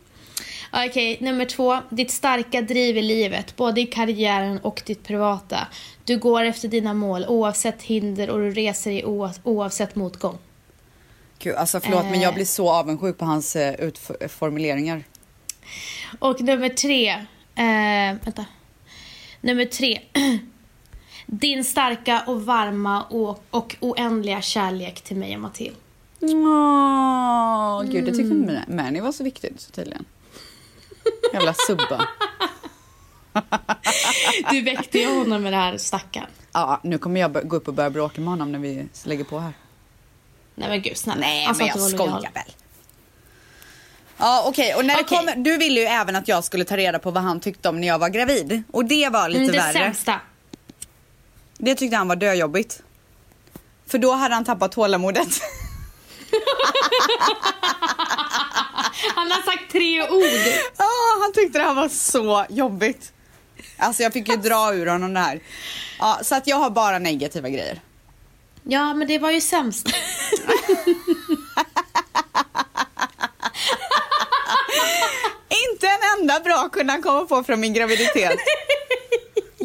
[0.76, 1.78] Okej, nummer två.
[1.90, 5.68] Ditt starka driv i livet, både i karriären och ditt privata.
[6.04, 10.38] Du går efter dina mål oavsett hinder och du reser oav- oavsett motgång.
[11.40, 12.36] Gud, alltså förlåt men jag Eh.
[12.36, 13.74] blir så avundsjuk på hans uh,
[14.20, 15.04] utformuleringar.
[16.20, 17.10] Och nummer tre.
[17.56, 18.46] Eh, vänta.
[19.42, 20.00] Nummer tre.
[21.26, 25.78] Din starka och varma och, och oändliga kärlek till mig och Matilda.
[26.22, 28.60] Åh, gud det tyckte Mm.
[28.68, 30.06] Mani var så viktigt så tydligen.
[31.34, 32.08] Jävla subba.
[34.52, 36.28] Du väckte ju honom med det här stackaren.
[36.54, 39.40] Ja, nu kommer jag gå upp och börja bråka med honom när vi lägger på
[39.40, 39.54] här.
[40.56, 41.20] Nej men gud snälla.
[41.22, 42.54] Nej, sa men jag skojar väl.
[44.18, 44.76] Ja, okej.
[44.76, 45.18] Och när det Okej.
[45.18, 47.82] kommer, du ville ju även att jag skulle ta reda på vad han tyckte om
[47.82, 48.64] när jag var gravid.
[48.72, 49.74] Och det var lite Mm, det värre.
[49.74, 50.20] sämsta.
[51.58, 52.82] Det tyckte han var döjobbigt.
[53.88, 55.28] För då hade han tappat tålamodet.
[59.16, 60.54] Han har sagt tre ord.
[61.26, 63.14] Han tyckte det här var så jobbigt.
[63.78, 65.40] Alltså jag fick ju dra ur honom det här.
[66.00, 67.82] Ja, så att jag har bara negativa grejer.
[68.64, 69.88] Ja, men det var ju sämst.
[75.50, 78.40] Inte en enda bra kunde han komma på från min graviditet.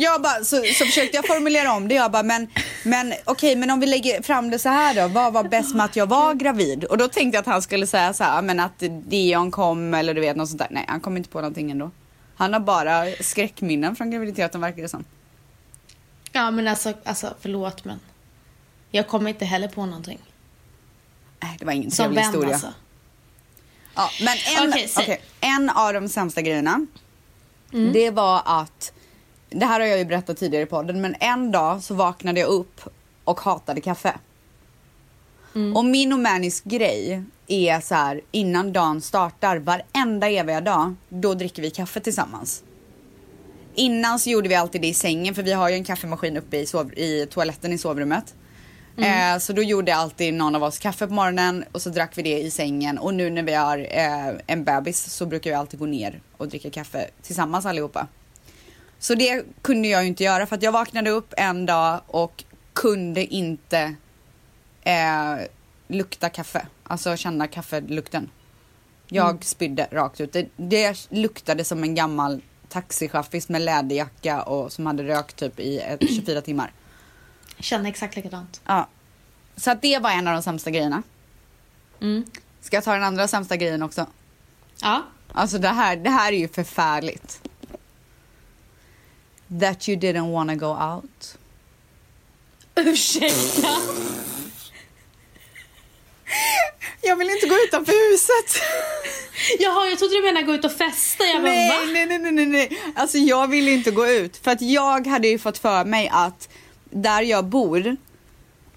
[0.03, 1.95] Jag bara, så, så försökte jag formulera om det.
[1.95, 2.49] Jag bara, men,
[2.85, 5.09] men okej, men om vi lägger fram det så här då.
[5.09, 6.85] Vad var bäst med att jag var gravid?
[6.85, 10.15] Och då tänkte jag att han skulle säga så här, men att Dion kom eller
[10.15, 10.69] du vet något sånt där.
[10.71, 11.91] Nej, han kom inte på någonting ändå.
[12.37, 15.05] Han har bara skräckminnen från graviditeten verkar det som.
[16.33, 18.01] Ja, men alltså, alltså förlåt, men
[18.91, 20.19] jag kommer inte heller på någonting.
[21.43, 22.53] Nej, det var ingen Som trevlig vän historia.
[22.55, 22.73] alltså.
[23.95, 24.37] Ja, men
[24.73, 25.05] en, säg.
[25.05, 26.87] okej, en av de sämsta grejerna,
[27.73, 27.93] Mm.
[27.93, 28.93] det var att,
[29.51, 32.49] det här har jag ju berättat tidigare i podden, men en dag så vaknade jag
[32.49, 32.81] upp
[33.25, 34.15] och hatade kaffe.
[35.55, 35.77] Mm.
[35.77, 41.35] Och min och Mannys grej är så här, innan dagen startar, varenda eviga dag, då
[41.35, 42.63] dricker vi kaffe tillsammans.
[43.75, 46.57] Innan så gjorde vi alltid det i sängen för vi har ju en kaffemaskin uppe
[46.57, 48.35] i, sov- i toaletten i sovrummet.
[48.97, 52.23] Eh, så då gjorde alltid någon av oss kaffe på morgonen och så drack vi
[52.23, 52.99] det i sängen.
[52.99, 56.49] Och nu när vi har eh, en bebis så brukar vi alltid gå ner och
[56.49, 58.07] dricka kaffe tillsammans allihopa.
[59.01, 62.45] Så det kunde jag ju inte göra för att jag vaknade upp en dag och
[62.73, 63.95] kunde inte
[64.83, 65.37] eh,
[65.89, 66.67] lukta kaffe.
[66.85, 68.31] Alltså känna kaffelukten.
[69.09, 70.33] Jag spydde rakt ut.
[70.33, 75.79] Det, det luktade som en gammal taxichaffis med läderjacka och som hade rökt typ i
[75.79, 76.73] ett, 24 timmar.
[77.59, 78.61] Känner exakt likadant.
[78.67, 78.89] Ja.
[79.57, 81.03] Så att det var en av de sämsta grejerna.
[82.01, 82.25] Mm.
[82.61, 84.07] Ska jag ta den andra sämsta grejen också?
[84.81, 85.03] Ja.
[85.33, 87.50] Alltså det här, det här är ju förfärligt.
[89.59, 91.39] That you didn't wanna go out.
[92.77, 93.69] Ursäkta?
[97.03, 98.63] Jag vill inte gå utanför huset.
[99.59, 101.25] Jaha, jag trodde du menade gå ut och festa.
[101.25, 101.93] Jag bara, nej, va?
[101.93, 102.79] nej, nej, nej, nej, nej.
[102.95, 104.37] Alltså jag vill inte gå ut.
[104.37, 106.49] För att jag hade ju fått för mig att
[106.91, 107.97] där jag bor,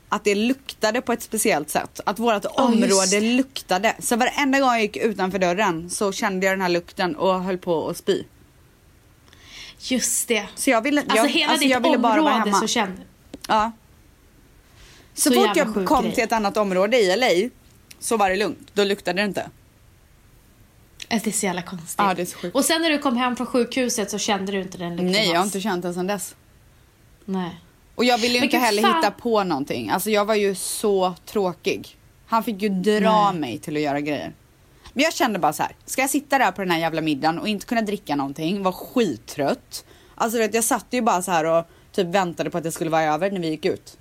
[0.09, 1.99] att det luktade på ett speciellt sätt.
[2.05, 3.95] Att vårt just område luktade.
[3.99, 7.57] Så varenda gång jag gick utanför dörren så kände jag den här lukten och höll
[7.57, 8.23] på att spy.
[9.83, 10.47] Just det.
[10.55, 12.59] Så jag ville, Alltså jag, hela alltså, ditt ville bara vara område hemma.
[12.59, 13.01] så kände
[13.47, 13.71] Ja.
[15.13, 16.13] Så, Så fort jag kom grej.
[16.15, 17.49] till ett annat område i LA
[17.99, 18.69] så var det lugnt.
[18.73, 19.49] Då luktade det inte.
[21.07, 21.95] Det är så jävla konstigt.
[21.97, 22.55] Ja, det är så sjukt.
[22.55, 25.27] Och sen när du kom hem från sjukhuset så kände du inte den lukten Nej,
[25.29, 26.35] jag har inte känt det sedan dess.
[27.25, 27.59] Nej.
[27.95, 28.95] Och jag ville ju Men inte heller fan.
[28.95, 29.89] hitta på någonting.
[29.89, 31.97] Alltså jag var ju så tråkig.
[32.27, 33.39] Han fick ju dra Nej.
[33.39, 34.33] mig till att göra grejer.
[34.93, 37.39] Men jag kände bara så här, ska jag sitta där på den här jävla middagen
[37.39, 39.85] och inte kunna dricka någonting, var skittrött.
[40.15, 42.89] Alltså vet, jag satt ju bara så här och typ väntade på att det skulle
[42.89, 43.97] vara över när vi gick ut.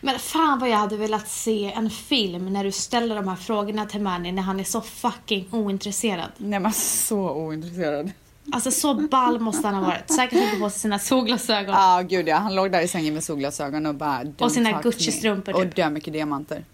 [0.00, 3.86] Men fan vad jag hade velat se en film när du ställer de här frågorna
[3.86, 6.28] till Manny när han är så fucking ointresserad.
[6.36, 8.12] Nej men så ointresserad.
[8.52, 10.10] Alltså så ball måste han ha varit.
[10.10, 11.74] Säkert tagit på sig sina solglasögon.
[11.74, 14.52] Ja ah, gud ja, han låg där i sängen med solglasögon och bara "Don't Och
[14.52, 15.76] sina talk to me." Gucci-strumpor, Och typ.
[15.76, 16.64] dö mycket diamanter.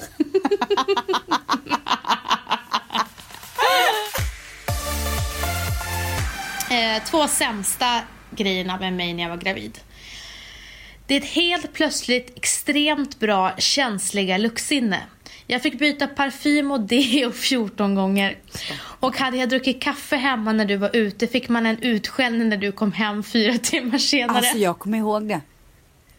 [6.70, 9.78] Eh, två sämsta grejerna med mig när jag var gravid.
[11.06, 15.02] Det är ett helt plötsligt extremt bra känsliga luktsinne.
[15.46, 18.38] Jag fick byta parfym och deo 14 gånger.
[19.00, 22.56] Och hade jag druckit kaffe hemma när du var ute fick man en utskällning när
[22.56, 24.38] du kom hem fyra timmar senare.
[24.38, 25.40] Alltså jag kommer ihåg det.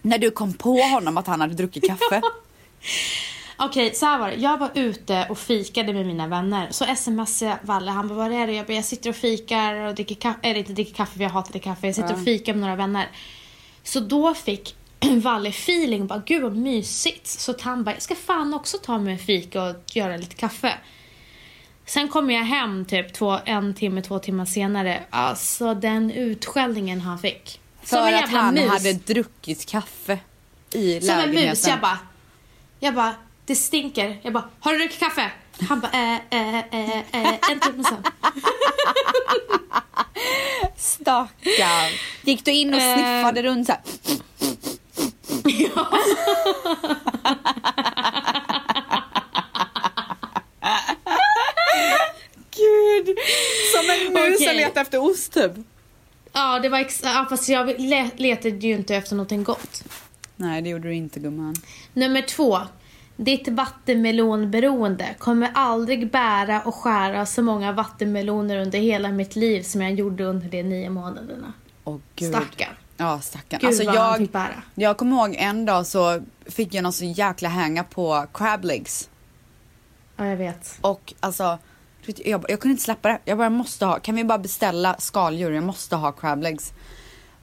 [0.01, 2.21] När du kom på honom att han hade druckit kaffe.
[3.63, 4.35] Okej, så här var det.
[4.35, 6.67] Jag var ute och fikade med mina vänner.
[6.71, 7.91] Så smsade Valle.
[7.91, 8.53] Han bara, var är du?
[8.53, 10.39] Jag bara, jag sitter och fikar och dricker kaffe.
[10.41, 11.87] Eller inte dricker kaffe för jag hatar kaffe.
[11.87, 13.09] Jag sitter och fikar med några vänner.
[13.83, 14.75] Så då fick
[15.23, 16.07] Valle feeling.
[16.07, 17.27] Bara, Gud vad mysigt.
[17.27, 20.73] Så han bara, jag ska fan också ta mig en fika och göra lite kaffe.
[21.85, 25.03] Sen kommer jag hem typ två, en timme, två timmar senare.
[25.09, 27.59] Alltså den utskällningen han fick.
[27.83, 28.69] Som en För att jävla han mus.
[28.69, 30.19] hade druckit kaffe
[30.73, 31.49] i Som en lägenheten.
[31.49, 31.67] mus.
[31.67, 31.99] Jag bara,
[32.79, 34.19] jag bara, det stinker.
[34.23, 35.31] Jag bara, har du druckit kaffe?
[35.69, 38.03] Han bara, äh, äh, äh, äh, en timme sen.
[40.77, 41.91] Stackarn.
[42.21, 42.95] Gick du in och Eh.
[42.95, 43.81] sniffade runt så här?
[52.55, 53.17] Gud.
[53.73, 54.55] Som en mus som Okej.
[54.57, 55.51] letar efter ost typ.
[56.33, 59.83] Ja, det var ex- ja, fast jag le- letade ju inte efter någonting gott.
[60.35, 61.55] Nej det gjorde du inte gumman.
[61.93, 62.59] Nummer två.
[63.15, 69.81] Ditt vattenmelonberoende kommer aldrig bära och skära så många vattenmeloner under hela mitt liv som
[69.81, 71.53] jag gjorde under de nio månaderna.
[71.83, 72.29] Åh gud.
[72.29, 72.75] Stackarn.
[72.97, 73.65] Ja stackarn.
[73.65, 74.27] Alltså jag,
[74.75, 79.09] jag kommer ihåg en dag så fick jag någon så jäkla hänga på crab legs.
[80.17, 80.77] Ja, jag vet.
[80.81, 81.57] Och alltså,
[82.05, 83.19] jag, jag kunde inte släppa det.
[83.25, 85.51] Jag bara, jag måste ha, kan vi bara beställa skaldjur?
[85.51, 86.73] Jag måste ha crab legs.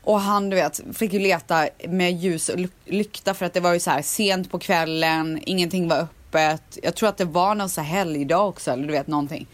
[0.08, 3.72] Och han du vet, fick ju leta med ljus och lykta för att det var
[3.72, 6.78] ju så här sent på kvällen, ingenting var öppet.
[6.82, 9.46] Jag tror att det var någon så här helgdag också eller du vet någonting.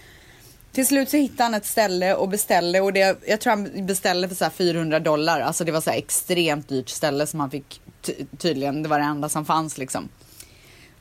[0.72, 4.28] Till slut så hittade han ett ställe och beställde och det, jag tror han beställde
[4.28, 5.40] för så här 400 dollar.
[5.40, 8.98] Alltså det var så här extremt dyrt ställe som han fick ty- tydligen, det var
[8.98, 10.08] det enda som fanns liksom.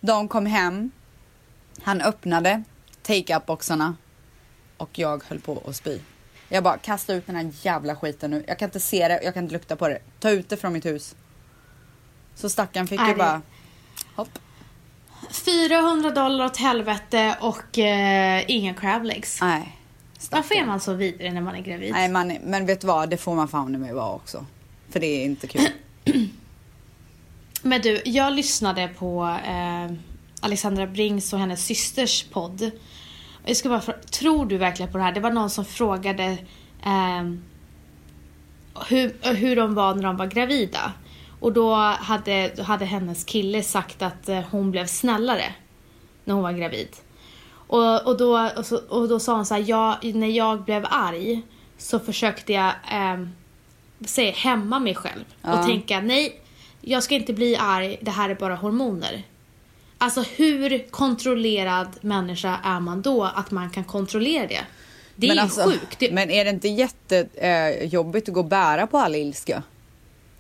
[0.01, 0.91] De kom hem,
[1.81, 2.63] han öppnade
[3.01, 3.95] take-up-boxarna
[4.77, 5.99] och jag höll på att spy.
[6.53, 8.43] Jag bara, kasta ut den här jävla skiten nu.
[8.47, 9.99] Jag kan inte se det, jag kan inte lukta på det.
[10.19, 11.15] Ta ut det från mitt hus.
[12.35, 13.41] Så stackaren fick Är ju det- bara,
[14.15, 14.39] hopp.
[15.31, 19.41] 400 dollar åt helvete och eh, inga crab legs.
[19.41, 19.77] Nej.
[20.31, 21.91] Varför är man så vidrig när man är gravid?
[21.91, 24.45] Nej man, men vet du vad, det får man fan med vara också.
[24.89, 25.67] För det är inte kul.
[27.61, 29.91] Men du, jag lyssnade på eh,
[30.39, 32.71] Alexandra Brings och hennes systers podd.
[33.45, 35.11] Jag ska bara fråga, tror du verkligen på det här?
[35.11, 36.37] Det var någon som frågade
[36.83, 37.43] ehm,
[38.89, 40.93] hur, hur de var när de var gravida.
[41.39, 45.53] Och då hade, då hade hennes kille sagt att eh, hon blev snällare
[46.23, 46.89] när hon var gravid.
[47.67, 50.85] Och, och, då, och, så, och då sa hon så här, jag, när jag blev
[50.89, 51.41] arg
[51.77, 53.27] så försökte jag eh,
[54.05, 55.59] säga, hämma mig själv Ja.
[55.59, 56.41] och tänka nej,
[56.81, 59.23] jag ska inte bli arg, det här är bara hormoner.
[60.03, 64.61] Alltså hur kontrollerad människa är man då att man kan kontrollera det?
[65.15, 65.99] Det är men ju alltså, sjukt.
[65.99, 69.63] Det, Men är det inte jättejobbigt eh, att gå och bära på all ilska?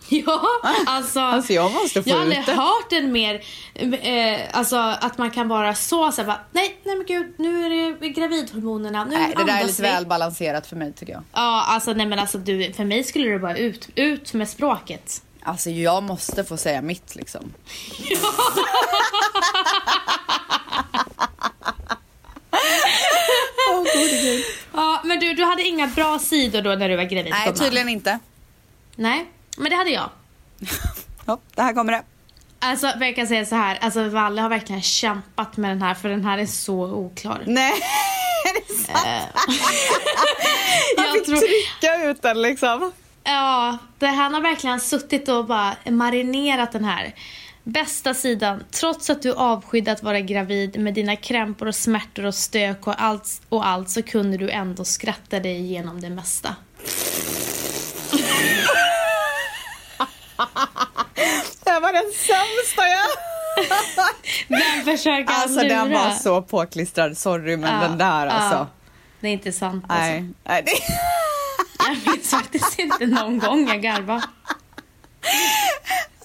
[0.09, 0.41] Ja,
[0.85, 1.19] alltså.
[1.19, 3.43] Alltså, jag måste få jag har aldrig hört en mer,
[4.01, 7.69] eh, alltså att man kan vara så såhär bara, nej, nej men gud, nu är
[7.99, 11.23] det gravidhormonerna, nu Nej, det där är lite vi." väl balanserat för mig tycker jag.
[11.33, 15.21] Ja, alltså nej men alltså du, för mig skulle det bara ut, ut med språket.
[15.45, 17.53] Alltså jag måste få säga mitt liksom.
[23.69, 24.43] Åh gode gud.
[24.73, 27.31] Ja, men du, du hade inga bra sidor då när du var gravid?
[27.31, 27.59] Nej gumman?
[27.59, 28.19] tydligen inte.
[28.95, 29.25] Nej,
[29.57, 30.09] men det hade jag.
[31.25, 32.03] Ja, det här kommer det.
[32.59, 36.09] Alltså, jag kan säga så här, alltså Valle har verkligen kämpat med den här för
[36.09, 37.43] den här är så oklar.
[37.47, 37.71] Nej,
[38.45, 38.99] är det sant?
[40.97, 42.91] Jag Jag fick tror- trycka ut den liksom.
[43.23, 47.15] Ja, det, han har verkligen suttit och bara marinerat den här.
[47.63, 52.35] Bästa sidan, trots att du avskydde att vara gravid med dina krämpor och smärtor och
[52.35, 56.55] stök och allt, och allt så kunde du ändå skratta dig igenom det mesta.
[61.65, 63.07] Det var den sämsta jag...
[64.47, 66.03] Den försöker Alltså den lura.
[66.03, 68.55] var så påklistrad, sorry men Ja, den där alltså.
[68.57, 68.67] ja.
[69.19, 70.03] Det är inte sant alltså.
[70.05, 70.71] Nej, nej det...
[71.87, 74.23] Jag minns faktiskt inte någon gång jag garvade.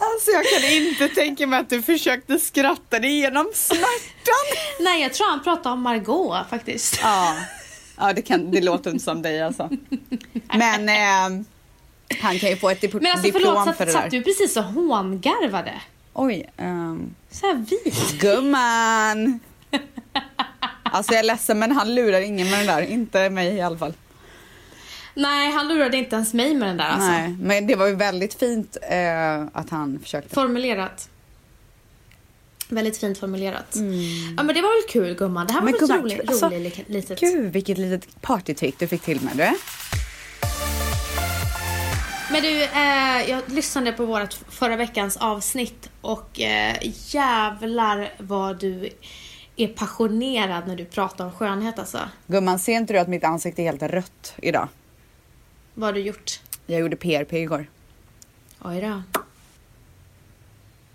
[0.01, 4.59] Alltså jag kan inte tänka mig att du försökte skratta dig igenom smärtan.
[4.81, 6.99] Nej, jag tror han pratade om Margot faktiskt.
[7.03, 7.37] Ja,
[7.97, 9.71] ja det, kan, det låter inte som dig alltså.
[10.55, 11.45] Men eh,
[12.21, 14.11] han kan ju få ett dip- Men alltså diplom förlåt, för satt, det satt där.
[14.11, 15.81] du precis och hångarvade?
[16.15, 18.21] Oj, ehm, Så här vit.
[18.21, 19.41] gumman.
[20.83, 23.79] Alltså jag är ledsen men han lurar ingen med den där, inte mig i alla
[23.79, 23.93] fall.
[25.19, 27.09] Nej, han lurade inte ens mig med den där alltså.
[27.09, 30.35] Nej, men det var ju väldigt fint eh, att han försökte.
[30.35, 31.09] Formulerat.
[32.69, 33.77] Väldigt fint formulerat.
[34.37, 35.47] Ja men det var väl kul gumman.
[35.47, 35.79] Det här var Mm.
[35.81, 37.21] Men väl gumman, roligt, alltså, roligt litet.
[37.21, 39.59] Gud vilket litet partytrick du fick till med du.
[42.33, 48.91] Men du, eh, jag lyssnade på vårt förra veckans avsnitt och eh, jävlar vad du
[49.57, 51.99] är passionerad när du pratar om skönhet alltså.
[52.27, 54.69] Gumman, ser inte du att mitt ansikte är helt rött idag?
[55.79, 56.41] Vad har du gjort?
[56.67, 57.67] Jag gjorde PRP igår.
[58.63, 59.03] Oj då.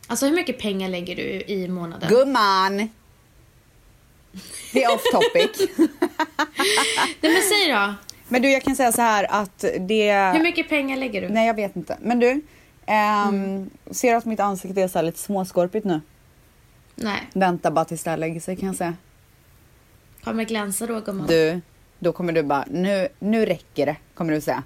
[0.08, 2.10] Alltså hur mycket pengar lägger du i månaden?
[2.10, 2.90] Gumman!
[4.74, 5.70] Det är off topic.
[7.22, 7.94] Nej men säg då.
[8.28, 10.32] Men du, jag kan säga så här att det...
[10.34, 11.30] Hur mycket pengar lägger du?
[11.30, 11.98] Nej, jag vet inte.
[12.02, 12.42] Men du,
[12.86, 16.02] ehm, ser du att mitt ansikte är så lite småskorpigt nu?
[16.96, 17.30] Nej.
[17.34, 18.94] Vänta bara tills det här lägger sig kan jag säga.
[20.24, 21.28] Kommer glänsa då gumman?
[21.28, 21.62] Du,
[22.00, 24.64] då kommer du bara, nu, nu räcker det, kommer du säga.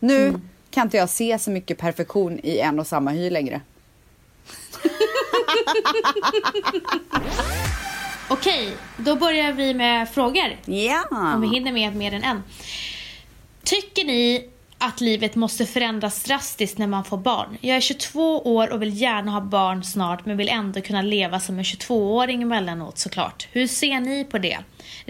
[0.00, 0.40] Nu
[0.70, 3.60] kan inte jag se så mycket perfektion i en och samma hy längre.
[8.28, 10.56] Okej, då börjar vi med frågor.
[10.64, 11.04] Ja!
[11.10, 12.42] Om vi hinner med mer än en.
[13.64, 14.48] Tycker ni
[14.78, 17.58] att livet måste förändras drastiskt när man får barn?
[17.60, 21.40] Jag är 22 år och vill gärna ha barn snart men vill ändå kunna leva
[21.40, 23.48] som en 22-åring emellanåt såklart.
[23.52, 24.58] Hur ser ni på det?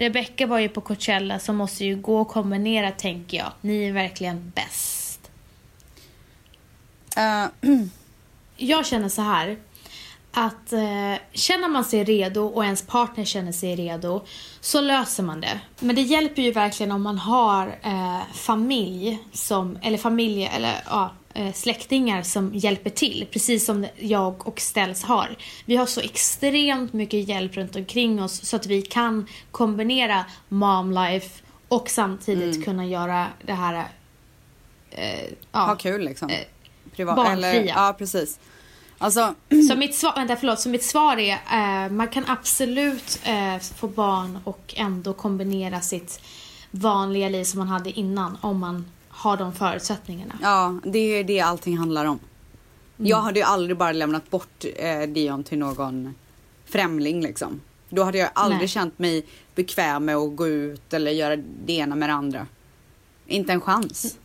[0.01, 3.51] Rebecca var ju på Coachella så måste ju gå och kombinera tänker jag.
[3.61, 5.31] Ni är verkligen bäst.
[7.17, 7.45] Eh,
[8.57, 9.57] Jag känner så här
[10.31, 14.25] att eh, känner man sig redo och ens partner känner sig redo
[14.61, 15.59] så löser man det.
[15.79, 21.11] Men det hjälper ju verkligen om man har eh, familj som, eller familj eller ja,
[21.53, 23.27] släktingar som hjälper till.
[23.31, 25.35] Precis som jag och Ställs har.
[25.65, 30.91] Vi har så extremt mycket hjälp runt omkring oss så att vi kan kombinera mom
[30.91, 33.87] life och samtidigt kunna göra det här
[34.91, 36.29] eh, ja, ha kul liksom.
[36.29, 36.39] Eh,
[36.95, 37.51] Privat, barnfria.
[37.51, 38.39] eller, ja, precis.
[38.97, 39.35] Alltså,
[39.69, 43.87] Så mitt svar, vänta förlåt, så mitt svar är eh, man kan absolut eh, få
[43.87, 46.21] barn och ändå kombinera sitt
[46.71, 48.85] vanliga liv som man hade innan om man
[49.21, 50.33] har de förutsättningarna.
[50.41, 52.19] ja, det är det allting handlar om.
[52.97, 56.15] Jag hade ju aldrig bara lämnat bort eh, Dion till någon
[56.65, 57.61] främling liksom.
[57.89, 58.67] Då hade jag aldrig Nej.
[58.67, 62.47] känt mig bekväm med att gå ut eller göra det ena med det andra.
[63.27, 64.17] Inte en chans.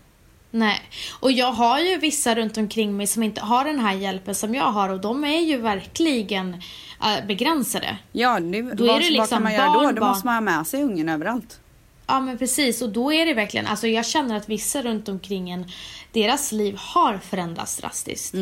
[0.51, 0.81] Nej,
[1.21, 4.55] och jag har ju vissa runt omkring mig som inte har den här hjälpen som
[4.55, 6.55] jag har och de är ju verkligen
[7.03, 7.99] eh, begränsade.
[8.13, 9.73] Ja, det, Då är vad, det vad liksom kan man göra då?
[9.73, 10.11] barn, Då barn.
[10.11, 11.61] måste man ha med sig ungen överallt.
[12.07, 15.51] Ja men precis och då är det verkligen, alltså jag känner att vissa runt omkring
[15.51, 15.65] en,
[16.13, 18.35] deras liv har förändrats drastiskt.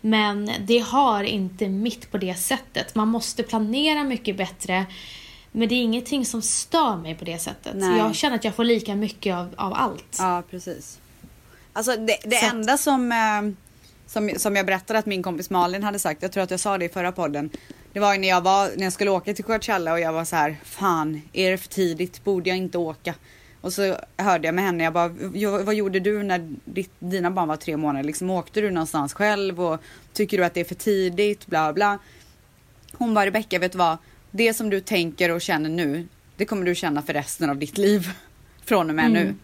[0.00, 2.94] Men det har inte mitt på det sättet.
[2.94, 4.86] Man måste planera mycket bättre.
[5.52, 7.72] Men det är ingenting som stör mig på det sättet.
[7.74, 7.98] Nej.
[7.98, 10.16] Jag känner att jag får lika mycket av, av allt.
[10.18, 10.98] Ja, precis.
[11.72, 13.54] Alltså det, det Så enda som, eh,
[14.06, 16.78] som, som jag berättade att min kompis Malin hade sagt, jag tror att jag sa
[16.78, 17.50] det i förra podden.
[17.94, 20.24] Det var ju när jag, var, när jag skulle åka till Coachella och jag var
[20.24, 22.24] så här, fan, är det för tidigt?
[22.24, 23.14] Borde jag inte åka?
[23.60, 27.30] Och så hörde jag med henne, jag bara, "Jo, vad gjorde du när ditt, dina
[27.30, 28.04] barn var tre månader?
[28.04, 29.80] Liksom, åkte du någonstans själv och
[30.12, 31.46] tycker du att det är för tidigt?
[31.46, 31.98] Bla bla.
[32.92, 33.96] Hon bara, Rebecka, vet du vad?
[34.30, 37.78] Det som du tänker och känner nu, det kommer du känna för resten av ditt
[37.78, 38.08] liv.
[38.64, 39.34] Från och med nu.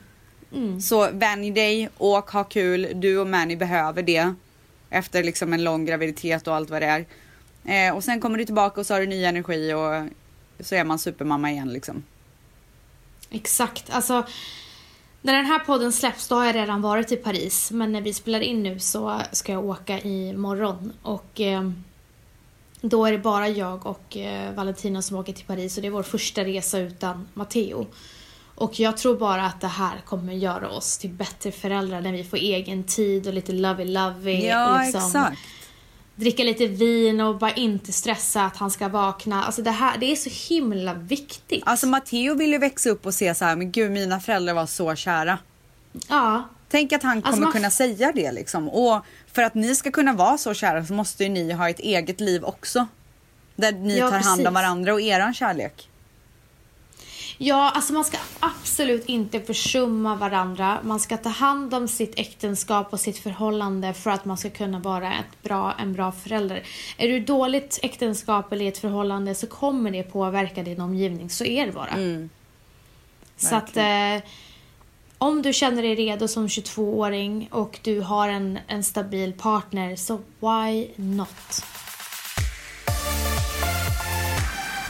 [0.80, 2.88] Så vänj dig, åk, ha kul.
[2.94, 4.34] Du och Manny behöver det.
[4.90, 7.04] Efter liksom en lång graviditet och allt vad det är.
[7.64, 10.08] Eh, och sen kommer du tillbaka och så har du ny energi och
[10.66, 12.02] så är man supermamma igen liksom.
[13.30, 13.90] Exakt.
[13.90, 14.26] Alltså,
[15.22, 17.70] när den här podden släpps då har jag redan varit i Paris.
[17.70, 20.92] Men när vi spelar in nu så ska jag åka i morgon.
[21.02, 21.70] Och eh,
[22.80, 25.76] då är det bara jag och eh, Valentina som åker till Paris.
[25.76, 27.86] Och det är vår första resa utan Matteo.
[28.54, 32.24] Och jag tror bara att det här kommer göra oss till bättre föräldrar när vi
[32.24, 34.70] får egen tid och lite lovey-lovey.
[34.70, 35.36] och liksom
[36.20, 39.44] Dricka lite vin och bara inte stressa att han ska vakna.
[39.44, 41.62] Alltså det här, det är så himla viktigt.
[41.66, 44.66] Alltså Matteo vill ju växa upp och se så här, men gud mina föräldrar var
[44.66, 45.38] så kära.
[46.08, 48.68] Ja, Tänk att han Alltså, kommer man- kunna säga det liksom.
[48.68, 51.80] Och för att ni ska kunna vara så kära så måste ju ni ha ett
[51.80, 52.86] eget liv också.
[53.56, 54.46] Där ni Ja, tar hand precis.
[54.46, 55.88] om varandra och eran kärlek.
[57.42, 60.78] Ja, alltså man ska absolut inte försumma varandra.
[60.82, 64.78] Man ska ta hand om sitt äktenskap och sitt förhållande för att man ska kunna
[64.78, 66.62] vara ett bra, en bra förälder.
[66.96, 71.30] Är du dåligt äktenskap eller i ett förhållande så kommer det påverka din omgivning.
[71.30, 71.94] Så är det bara.
[73.36, 74.28] så att eh,
[75.18, 80.20] om du känner dig redo som 22-åring och du har en, en stabil partner så
[80.40, 81.64] why not?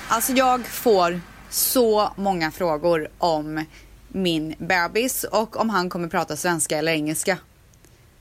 [0.08, 1.20] Alltså jag får
[1.50, 3.64] så många frågor om
[4.08, 7.38] min bebis och om han kommer prata svenska eller engelska.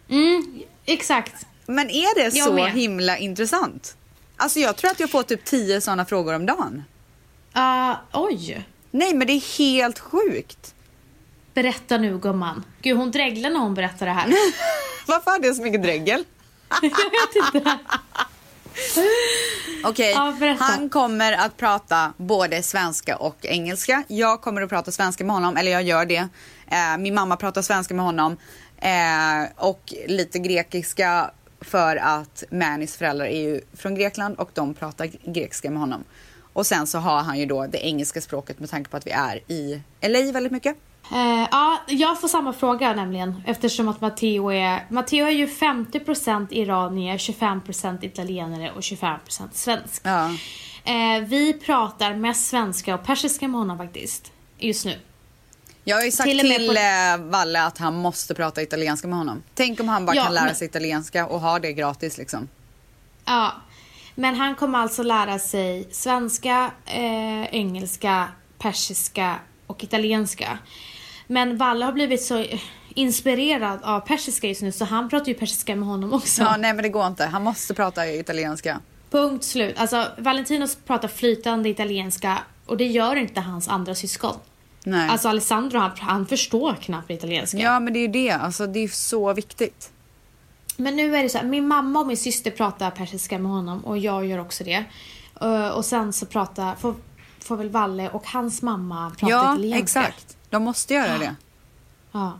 [0.10, 1.46] Mm, exakt.
[1.66, 2.72] Men är det Jag så med.
[2.72, 3.96] himla intressant?
[4.38, 6.84] Alltså jag tror att jag får typ 10 sådana frågor om dagen.
[7.58, 8.68] Uh, oj.
[8.92, 10.74] Nej men det är helt sjukt.
[11.54, 12.64] Berätta nu gumman.
[12.82, 14.28] Gud hon dreglar när hon berättar det här.
[15.08, 16.24] Varför har det så mycket dregel?
[16.82, 17.78] jag vet inte.
[19.84, 20.64] Okej, Ja, berätta.
[20.64, 24.04] han kommer att prata både svenska och engelska.
[24.08, 26.28] Jag kommer att prata svenska med honom, eller jag gör det.
[26.68, 28.38] Eh, min mamma pratar svenska med honom.
[28.78, 35.10] Eh, och lite grekiska för att Mannys föräldrar är ju från Grekland och de pratar
[35.34, 36.04] grekiska med honom.
[36.54, 39.12] Och sen så har han ju då det engelska språket med tanke på att vi
[39.12, 40.76] är i LA väldigt mycket.
[41.12, 46.48] Eh, ja, jag får samma fråga nämligen eftersom att Matteo är, Matteo är ju 50%
[46.52, 49.18] iranier, 25% italienare och 25%
[49.52, 50.02] svensk.
[50.06, 50.26] Ja.
[50.84, 55.00] Eh, vi pratar mest svenska och persiska med honom faktiskt, just nu.
[55.84, 59.18] Jag har ju sagt Till till, på- eh, Valle att han måste prata italienska med
[59.18, 59.44] honom.
[59.54, 62.48] Tänk om han bara Ja, kan lära men- sig italienska och ha det gratis liksom.
[63.26, 63.52] Ja,
[64.16, 69.36] men han kommer alltså lära sig svenska, eh, engelska, persiska
[69.68, 70.58] och italienska.
[71.32, 72.46] Men Valle har blivit så
[72.96, 76.42] inspirerad av persiska just nu så han pratar ju persiska med honom också.
[76.42, 77.26] Ja, nej men det går inte.
[77.26, 78.80] Han måste prata italienska.
[79.10, 79.76] Punkt slut.
[79.78, 84.36] Alltså Valentinos pratar flytande italienska och det gör inte hans andra syskon.
[84.84, 85.10] Nej.
[85.10, 87.58] Alltså Alessandro han, han förstår knappt italienska.
[87.58, 88.32] Ja, men det är ju det.
[88.32, 89.92] Alltså, det är så viktigt.
[90.78, 93.86] Men nu är det så här, min mamma och min syster pratar persiska med honom
[93.86, 94.84] och jag gör också det.
[95.42, 96.96] Uh, och sen så pratar, får,
[97.40, 99.84] får väl Valle och hans mamma prata ja, italienska.
[99.84, 100.39] exakt.
[100.50, 101.36] De måste göra det.
[102.12, 102.40] Ja.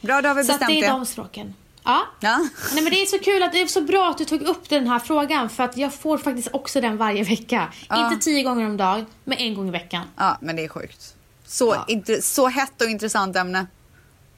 [0.00, 0.88] Bra, då har vi Så bestämt det är det.
[0.88, 1.54] de språken.
[1.84, 2.02] Ja.
[2.20, 2.36] Ja.
[2.74, 4.68] Nej men det är så kul att det är så bra att du tog upp
[4.68, 7.68] den här frågan för att jag får faktiskt också den varje vecka.
[7.88, 8.04] Ja.
[8.12, 10.02] Inte tio gånger om dagen, men en gång i veckan.
[10.16, 11.14] ja, men det är sjukt.
[11.46, 12.16] Så, Ja.
[12.22, 13.66] så hett och intressant ämne.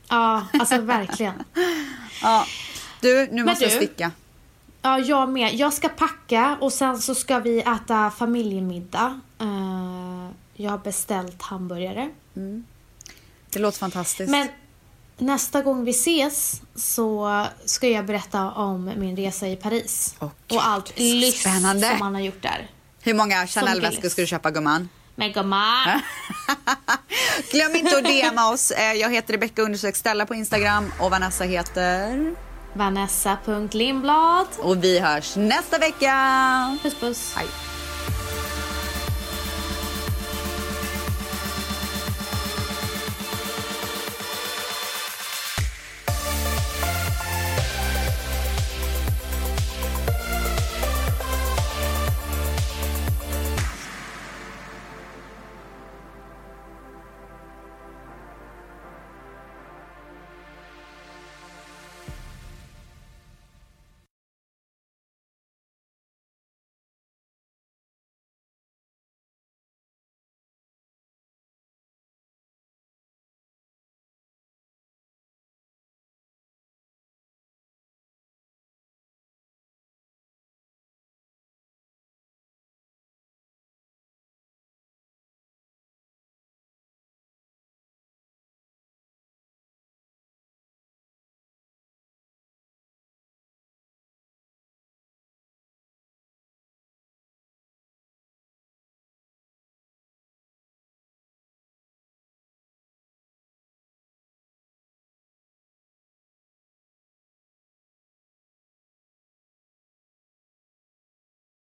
[0.08, 1.34] Ja, alltså verkligen.
[2.22, 2.44] Ja.
[3.00, 4.10] Du, nu måste jag du- sticka.
[4.82, 5.54] Ja, jag med.
[5.54, 9.20] Jag ska packa och sen så ska vi äta familjemiddag.
[9.40, 12.10] Eh, jag har beställt hamburgare.
[13.52, 14.30] Det låter fantastiskt.
[14.30, 14.48] Men
[15.18, 20.14] nästa gång vi ses så ska jag berätta om min resa i Paris.
[20.18, 21.88] Okej, Och allt lyx spännande.
[21.88, 22.70] som man har gjort där.
[23.02, 24.88] Hur många Chanel-väskor ska du köpa, gumman?
[25.14, 26.00] Men gumman!
[27.52, 28.70] Glöm inte att DMa oss.
[28.70, 32.34] Eh, Jag heter Rebecca undersök Stella på Instagram och Vanessa heter...
[32.74, 34.46] Vanessa.Lindblad.
[34.58, 36.78] Och vi hörs nästa vecka.
[36.82, 37.32] Puss puss.
[37.36, 37.46] Hej.